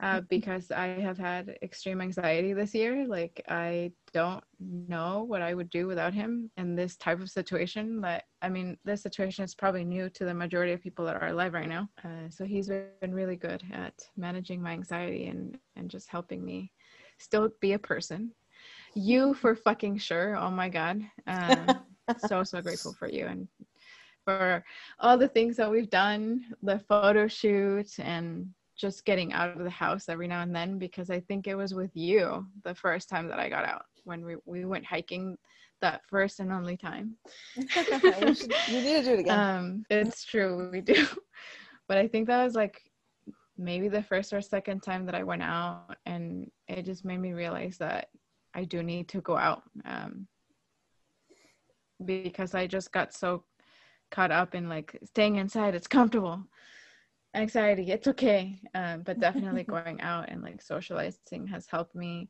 [0.00, 3.06] uh, because I have had extreme anxiety this year.
[3.06, 8.00] Like I don't know what I would do without him in this type of situation.
[8.02, 11.28] That I mean, this situation is probably new to the majority of people that are
[11.28, 11.88] alive right now.
[12.04, 16.72] Uh, so he's been really good at managing my anxiety and and just helping me
[17.18, 18.32] still be a person.
[18.94, 20.36] You for fucking sure.
[20.36, 21.02] Oh my god.
[21.26, 21.80] Um,
[22.18, 23.48] so so grateful for you and
[24.24, 24.62] for
[25.00, 28.48] all the things that we've done, the photo shoot and
[28.78, 31.74] just getting out of the house every now and then because I think it was
[31.74, 35.36] with you the first time that I got out when we, we went hiking
[35.80, 37.16] that first and only time.
[37.56, 39.38] you, should, you need to do it again.
[39.38, 41.06] Um, it's true, we do.
[41.88, 42.82] But I think that was like
[43.56, 47.32] maybe the first or second time that I went out, and it just made me
[47.32, 48.10] realize that
[48.54, 49.62] I do need to go out.
[49.86, 50.28] Um,
[52.04, 53.44] because I just got so
[54.10, 55.74] caught up in like staying inside.
[55.74, 56.44] It's comfortable.
[57.38, 58.60] Anxiety, it's okay.
[58.74, 62.28] Um, but definitely going out and like socializing has helped me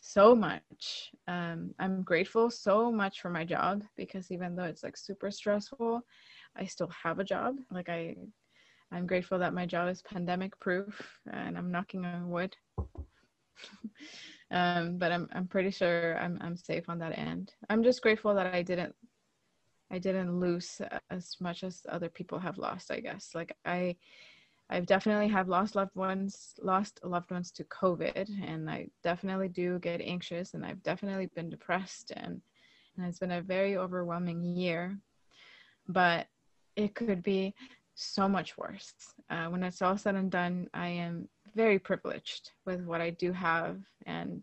[0.00, 1.10] so much.
[1.26, 6.02] Um, I'm grateful so much for my job because even though it's like super stressful,
[6.56, 7.56] I still have a job.
[7.70, 8.16] Like I,
[8.92, 12.56] I'm grateful that my job is pandemic proof, and I'm knocking on wood.
[14.50, 17.52] um, but I'm I'm pretty sure I'm I'm safe on that end.
[17.68, 18.94] I'm just grateful that I didn't
[19.90, 20.80] I didn't lose
[21.10, 22.90] as much as other people have lost.
[22.90, 23.96] I guess like I
[24.68, 29.78] I've definitely have lost loved ones, lost loved ones to COVID, and I definitely do
[29.78, 32.40] get anxious, and I've definitely been depressed, and
[32.96, 34.98] and it's been a very overwhelming year.
[35.88, 36.26] But
[36.74, 37.54] it could be
[37.94, 38.92] so much worse.
[39.30, 43.32] Uh, when it's all said and done, I am very privileged with what I do
[43.32, 44.42] have, and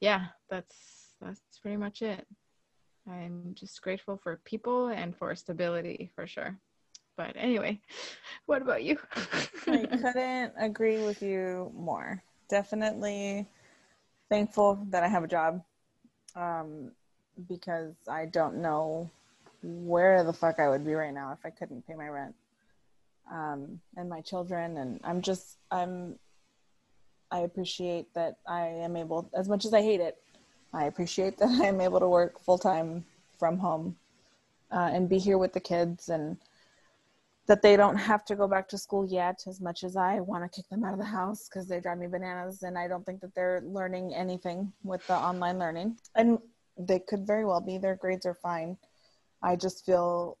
[0.00, 2.24] yeah, that's that's pretty much it.
[3.10, 6.58] I'm just grateful for people and for stability for sure.
[7.16, 7.80] But anyway,
[8.46, 8.98] what about you?
[9.66, 12.22] I couldn't agree with you more.
[12.48, 13.46] Definitely
[14.28, 15.62] thankful that I have a job
[16.34, 16.92] um,
[17.48, 19.10] because I don't know
[19.62, 22.34] where the fuck I would be right now if I couldn't pay my rent
[23.32, 24.76] um, and my children.
[24.76, 26.18] And I'm just, I'm,
[27.30, 30.16] I appreciate that I am able, as much as I hate it,
[30.76, 33.04] I appreciate that I am able to work full time
[33.38, 33.96] from home
[34.70, 36.36] uh, and be here with the kids and
[37.46, 40.42] that they don't have to go back to school yet as much as I want
[40.44, 43.06] to kick them out of the house because they drive me bananas and I don't
[43.06, 45.96] think that they're learning anything with the online learning.
[46.14, 46.38] And
[46.76, 48.76] they could very well be, their grades are fine.
[49.42, 50.36] I just feel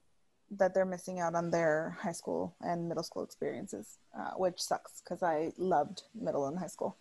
[0.58, 5.00] that they're missing out on their high school and middle school experiences, uh, which sucks
[5.00, 6.96] because I loved middle and high school.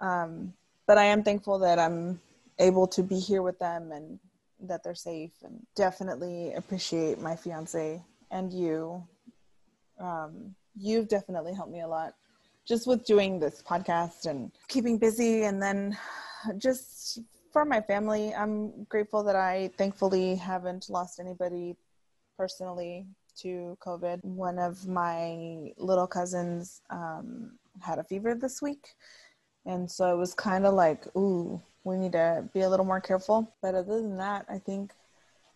[0.00, 0.52] Um,
[0.86, 2.20] but I am thankful that I'm
[2.58, 4.18] able to be here with them and
[4.60, 5.32] that they're safe.
[5.42, 9.04] And definitely appreciate my fiance and you.
[10.00, 12.14] Um, you've definitely helped me a lot
[12.66, 15.44] just with doing this podcast and keeping busy.
[15.44, 15.96] And then
[16.58, 17.20] just
[17.52, 21.74] for my family i'm grateful that i thankfully haven't lost anybody
[22.36, 23.06] personally
[23.38, 24.22] to covid.
[24.24, 28.88] One of my little cousins um, had a fever this week.
[29.66, 33.00] And so it was kind of like ooh we need to be a little more
[33.00, 33.54] careful.
[33.62, 34.92] But other than that i think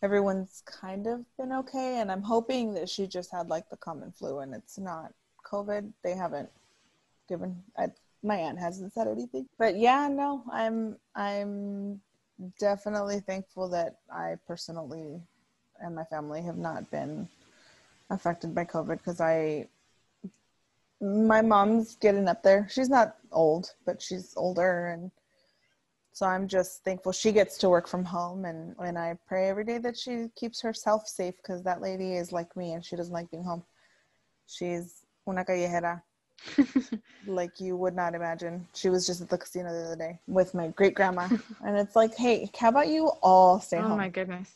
[0.03, 4.11] everyone's kind of been okay and i'm hoping that she just had like the common
[4.13, 5.13] flu and it's not
[5.45, 5.93] covid.
[6.03, 6.51] They haven't
[7.29, 7.89] given I,
[8.23, 9.47] my aunt hasn't said anything.
[9.59, 12.01] But yeah no i'm i'm
[12.59, 15.21] definitely thankful that i personally
[15.81, 17.29] and my family have not been
[18.11, 19.69] affected by covid because i
[21.01, 22.69] my mom's getting up there.
[22.71, 25.11] She's not old but she's older and
[26.13, 29.65] so I'm just thankful she gets to work from home and, and I pray every
[29.65, 33.13] day that she keeps herself safe because that lady is like me and she doesn't
[33.13, 33.65] like being home.
[34.47, 36.03] She's una callejera.
[37.27, 38.67] like you would not imagine.
[38.75, 41.29] She was just at the casino the other day with my great grandma.
[41.65, 43.93] and it's like, hey, how about you all stay oh home?
[43.93, 44.51] Oh my goodness.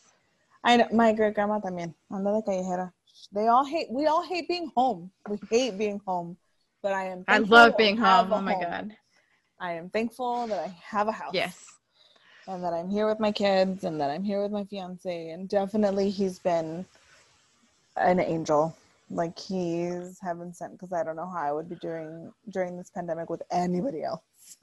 [0.65, 1.95] I know my great grandma también.
[2.12, 2.93] Anda de callejera.
[3.33, 5.11] They all hate we all hate being home.
[5.28, 6.37] We hate being home.
[6.83, 8.33] But I am I love being home.
[8.33, 8.62] Oh my home.
[8.62, 8.97] god.
[9.59, 11.33] I am thankful that I have a house.
[11.33, 11.65] Yes.
[12.47, 15.31] And that I'm here with my kids and that I'm here with my fiance.
[15.31, 16.85] And definitely he's been
[17.97, 18.77] an angel.
[19.11, 22.91] Like he's heaven sent because I don't know how I would be doing during this
[22.91, 24.23] pandemic with anybody else.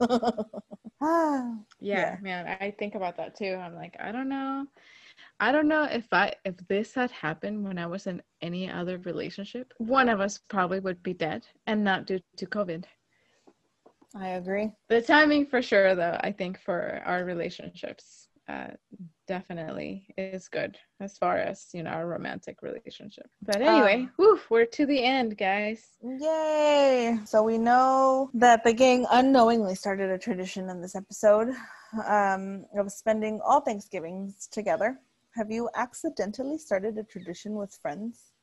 [1.02, 2.56] yeah, yeah, man.
[2.60, 3.54] I think about that too.
[3.54, 4.66] I'm like, I don't know.
[5.40, 8.98] I don't know if I if this had happened when I was in any other
[8.98, 12.84] relationship, one of us probably would be dead and not due to COVID.
[14.16, 14.72] I agree.
[14.88, 18.68] The timing for sure, though, I think for our relationships, uh,
[19.26, 23.26] definitely is good as far as you know our romantic relationship.
[23.42, 25.82] But anyway, um, whew, we're to the end, guys.
[26.02, 27.18] Yay!
[27.24, 31.48] So we know that the gang unknowingly started a tradition in this episode
[32.06, 34.98] um, of spending all Thanksgivings together.
[35.34, 38.33] Have you accidentally started a tradition with friends?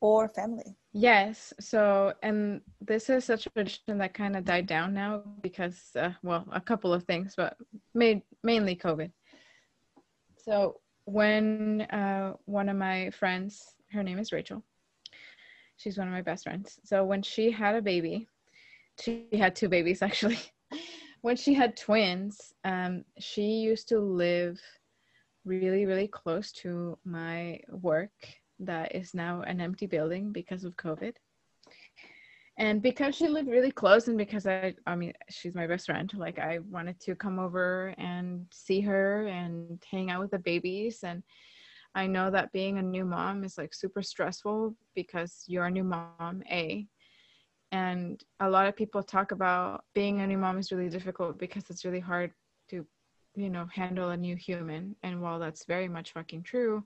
[0.00, 0.76] Or family?
[0.92, 1.52] Yes.
[1.60, 6.46] So, and this is a tradition that kind of died down now because, uh, well,
[6.52, 7.56] a couple of things, but
[7.94, 9.10] made mainly COVID.
[10.38, 14.62] So, when uh, one of my friends, her name is Rachel,
[15.76, 16.78] she's one of my best friends.
[16.84, 18.26] So, when she had a baby,
[19.00, 20.38] she had two babies actually.
[21.22, 24.60] when she had twins, um, she used to live
[25.44, 28.10] really, really close to my work
[28.60, 31.14] that is now an empty building because of COVID.
[32.58, 36.12] and because she lived really close and because i i mean she's my best friend
[36.16, 41.00] like i wanted to come over and see her and hang out with the babies.
[41.02, 41.22] And
[41.94, 45.84] i know that being a new mom is like super stressful because you're a new
[45.84, 46.86] mom a.
[47.72, 51.68] And a lot of people talk about being a new mom is really difficult because
[51.68, 52.30] it's really hard
[52.70, 52.86] to
[53.34, 54.96] you know handle a new human.
[55.02, 56.84] And while that's very much fucking true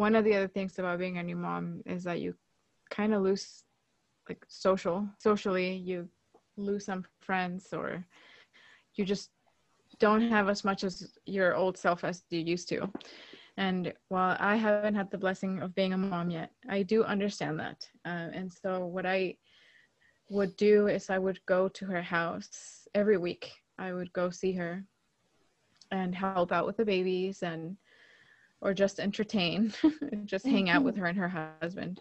[0.00, 2.34] one of the other things about being a new mom is that you
[2.88, 3.64] kind of lose
[4.30, 6.08] like social socially you
[6.56, 8.02] lose some friends or
[8.94, 9.28] you just
[9.98, 12.90] don't have as much as your old self as you used to.
[13.58, 17.60] And while i haven't had the blessing of being a mom yet i do understand
[17.60, 17.78] that.
[18.06, 19.36] Uh, and so what i
[20.30, 23.52] would do is i would go to her house every week.
[23.78, 24.82] I would go see her
[25.90, 27.76] and help out with the babies and
[28.60, 29.72] or just entertain
[30.24, 31.02] just hang out with mm-hmm.
[31.02, 32.00] her and her husband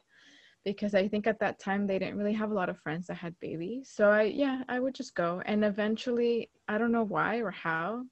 [0.65, 3.15] because I think at that time they didn't really have a lot of friends that
[3.15, 3.89] had babies.
[3.93, 5.41] So I yeah, I would just go.
[5.45, 8.03] And eventually, I don't know why or how,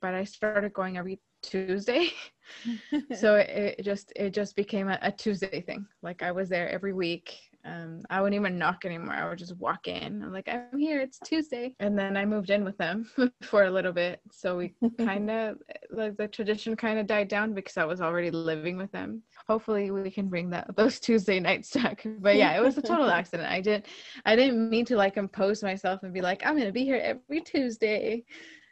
[0.00, 2.10] but I started going every Tuesday.
[3.16, 5.86] so it, it, just it just became a, a, Tuesday thing.
[6.02, 9.14] Like I was there every week um, I wouldn't even knock anymore.
[9.14, 10.22] I would just walk in.
[10.22, 11.00] I'm like, I'm here.
[11.00, 11.74] It's Tuesday.
[11.80, 13.10] And then I moved in with them
[13.42, 14.20] for a little bit.
[14.30, 15.56] So we kind of,
[15.90, 19.22] like the tradition kind of died down because I was already living with them.
[19.48, 22.04] Hopefully we can bring that those Tuesday nights back.
[22.26, 23.50] But yeah, it was a total accident.
[23.50, 23.86] I didn't,
[24.24, 26.96] I didn't mean to like impose myself and be like, I'm going to be here
[26.96, 28.24] every Tuesday.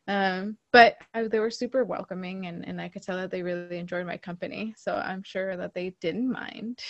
[0.07, 3.79] Um, but I, they were super welcoming and, and I could tell that they really
[3.79, 4.75] enjoyed my company.
[4.77, 6.81] So I'm sure that they didn't mind.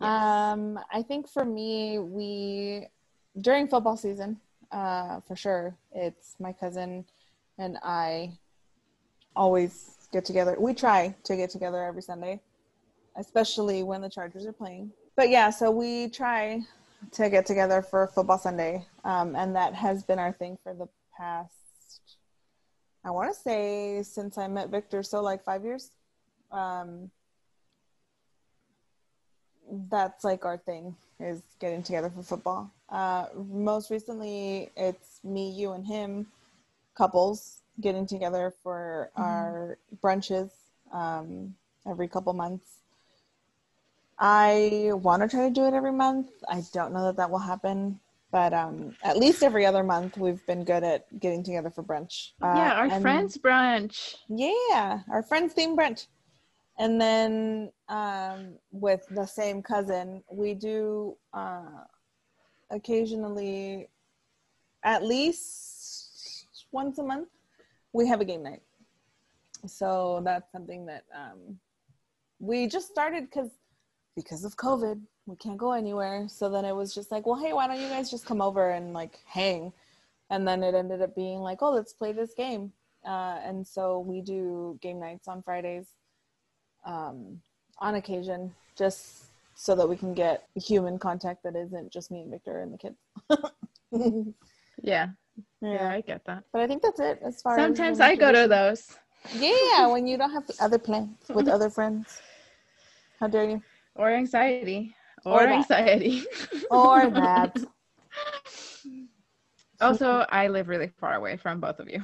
[0.00, 2.86] Um, I think for me, we
[3.40, 4.38] during football season,
[4.70, 7.04] uh, for sure, it's my cousin
[7.58, 8.32] and I
[9.34, 10.56] always get together.
[10.58, 12.40] We try to get together every Sunday,
[13.16, 14.92] especially when the Chargers are playing.
[15.16, 16.62] But yeah, so we try
[17.12, 20.88] to get together for football Sunday, um, and that has been our thing for the
[21.16, 21.52] past.
[23.04, 25.90] I want to say since I met Victor, so like five years.
[26.50, 27.10] Um,
[29.90, 32.70] that's like our thing is getting together for football.
[32.88, 36.26] Uh, most recently, it's me, you, and him
[36.96, 39.22] couples getting together for mm-hmm.
[39.22, 40.50] our brunches
[40.92, 41.54] um,
[41.86, 42.78] every couple months.
[44.18, 46.30] I want to try to do it every month.
[46.48, 48.00] I don't know that that will happen,
[48.32, 52.30] but um, at least every other month, we've been good at getting together for brunch.
[52.42, 54.16] Uh, yeah, our friends brunch.
[54.28, 56.06] Yeah, our friends theme brunch.
[56.78, 61.84] And then um, with the same cousin, we do uh,
[62.70, 63.88] occasionally,
[64.84, 67.28] at least once a month,
[67.92, 68.62] we have a game night.
[69.66, 71.58] So that's something that um,
[72.38, 73.50] we just started because
[74.14, 76.26] because of COVID, we can't go anywhere.
[76.28, 78.70] So then it was just like, well, hey, why don't you guys just come over
[78.70, 79.72] and like hang?
[80.30, 82.72] And then it ended up being like, oh, let's play this game.
[83.04, 85.94] Uh, and so we do game nights on Fridays
[86.84, 87.40] um,
[87.78, 92.30] on occasion, just so that we can get human contact that isn't just me and
[92.30, 92.96] Victor and the kids.
[94.82, 95.08] yeah.
[95.60, 95.72] yeah.
[95.72, 95.90] yeah.
[95.90, 96.44] I get that.
[96.52, 98.96] But I think that's it as far as Sometimes I go to those.
[99.34, 102.20] Yeah, when you don't have other plans with other friends.
[103.18, 103.62] How dare you?
[103.96, 104.94] Or anxiety.
[105.24, 106.22] Or, or anxiety.
[106.70, 107.56] or that.
[109.80, 112.02] also, I live really far away from both of you.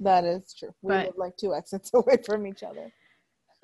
[0.00, 0.74] That is true.
[0.82, 2.92] We but, live like two exits away from each other.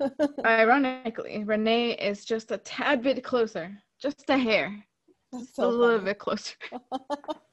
[0.45, 4.83] Ironically, Renee is just a tad bit closer, just a hair.
[5.31, 6.55] That's so a little bit closer.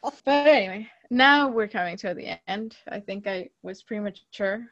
[0.02, 2.76] but anyway, now we're coming to the end.
[2.88, 4.66] I think I was premature.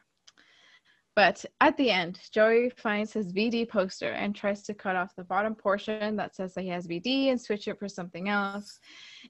[1.15, 5.23] But at the end, Joey finds his VD poster and tries to cut off the
[5.23, 8.79] bottom portion that says that he has VD and switch it for something else.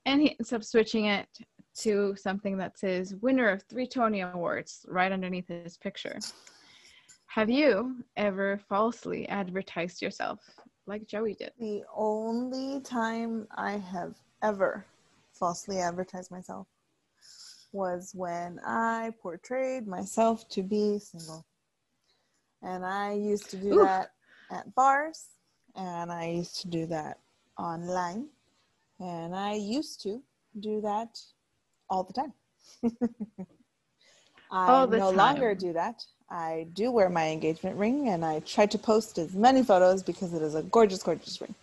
[0.06, 1.30] And he ends up switching it
[1.80, 6.20] to something that says winner of three Tony Awards right underneath his picture.
[7.38, 10.40] Have you ever falsely advertised yourself
[10.88, 11.52] like Joey did?
[11.60, 14.88] The only time I have ever
[15.34, 16.66] falsely advertised myself
[17.72, 21.46] was when I portrayed myself to be single.
[22.64, 24.14] And I used to do that
[24.50, 25.26] at bars,
[25.76, 27.20] and I used to do that
[27.60, 28.30] online,
[29.00, 30.24] and I used to
[30.60, 31.20] do that
[31.88, 32.34] all the time.
[34.52, 35.16] I no time.
[35.16, 36.04] longer do that.
[36.30, 40.34] I do wear my engagement ring and I try to post as many photos because
[40.34, 41.56] it is a gorgeous, gorgeous ring.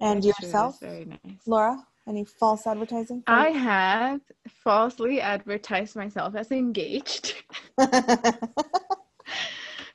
[0.00, 1.46] And That's yourself, very nice.
[1.46, 3.22] Laura, any false advertising?
[3.28, 7.34] I have falsely advertised myself as engaged.
[7.78, 7.86] so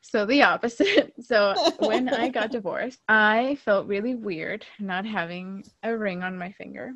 [0.02, 1.14] so the opposite.
[1.22, 6.54] So when I got divorced, I felt really weird not having a ring on my
[6.54, 6.94] finger.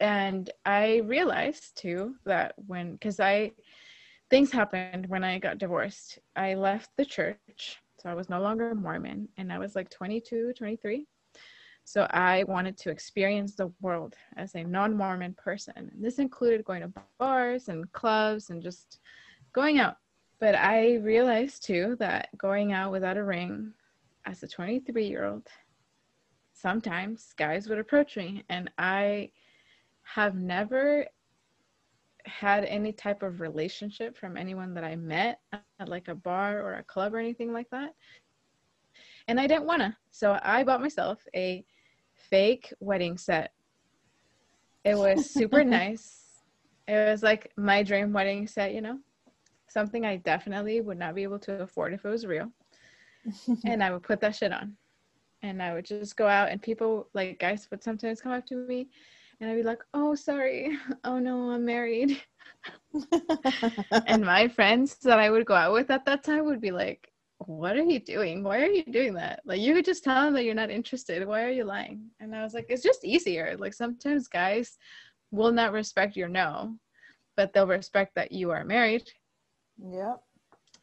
[0.00, 3.52] And I realized too that when, because I,
[4.34, 6.18] things happened when I got divorced.
[6.34, 7.80] I left the church.
[8.02, 11.06] So I was no longer Mormon and I was like 22, 23.
[11.84, 15.74] So I wanted to experience the world as a non Mormon person.
[15.76, 18.98] And this included going to bars and clubs and just
[19.52, 19.98] going out.
[20.40, 23.72] But I realized too that going out without a ring
[24.26, 25.46] as a 23 year old,
[26.54, 28.42] sometimes guys would approach me.
[28.48, 29.30] And I
[30.02, 31.06] have never
[32.26, 36.74] had any type of relationship from anyone that I met at like a bar or
[36.74, 37.94] a club or anything like that.
[39.28, 39.96] And I didn't want to.
[40.10, 41.64] So I bought myself a
[42.14, 43.52] fake wedding set.
[44.84, 46.42] It was super nice.
[46.86, 48.98] It was like my dream wedding set, you know,
[49.68, 52.50] something I definitely would not be able to afford if it was real.
[53.64, 54.76] and I would put that shit on.
[55.42, 58.54] And I would just go out, and people, like guys, would sometimes come up to
[58.54, 58.88] me
[59.40, 60.78] and I'd be like, oh, sorry.
[61.04, 62.20] Oh, no, I'm married.
[64.06, 67.10] and my friends that I would go out with at that time would be like,
[67.38, 68.42] what are you doing?
[68.42, 69.40] Why are you doing that?
[69.44, 71.26] Like, you could just tell them that you're not interested.
[71.26, 72.10] Why are you lying?
[72.20, 73.56] And I was like, it's just easier.
[73.58, 74.78] Like, sometimes guys
[75.30, 76.76] will not respect your no,
[77.36, 79.10] but they'll respect that you are married.
[79.78, 80.22] Yep.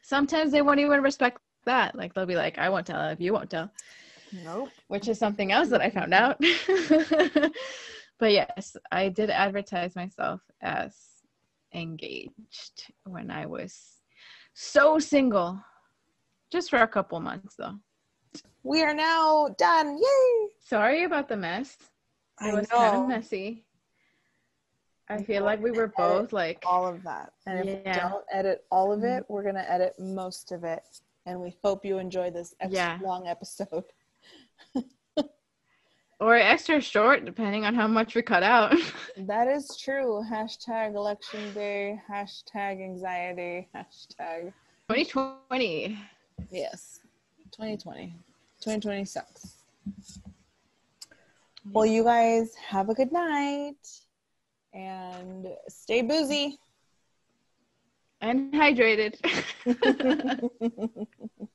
[0.03, 1.95] Sometimes they won't even respect that.
[1.95, 3.71] Like, they'll be like, I won't tell if you won't tell.
[4.43, 4.69] Nope.
[4.87, 6.41] Which is something else that I found out.
[8.21, 10.95] but yes, I did advertise myself as
[11.73, 13.97] engaged when I was
[14.53, 15.59] so single
[16.51, 17.77] just for a couple months though.
[18.63, 19.97] We are now done.
[19.97, 20.49] Yay!
[20.59, 21.77] Sorry about the mess.
[22.41, 22.77] It I was know.
[22.77, 23.65] kind of messy.
[25.09, 27.33] I feel like we were both like all of that.
[27.47, 27.97] And if we Yeah.
[28.01, 28.09] Mm-hmm.
[28.09, 30.83] don't edit all of it, we're gonna edit most of it.
[31.25, 32.99] And we hope you enjoy this extra Yeah.
[33.01, 33.85] long episode.
[36.21, 38.73] or extra short depending on how much we cut out.
[39.17, 40.23] That is true.
[40.31, 44.53] Hashtag election day, hashtag anxiety, hashtag
[44.89, 45.97] 2020.
[46.49, 47.01] yes.
[47.51, 48.15] 2020.
[48.61, 49.57] 2020 sucks.
[51.71, 53.75] Well, you guys have a good night
[54.73, 56.57] and stay boozy.
[58.21, 59.17] And hydrated.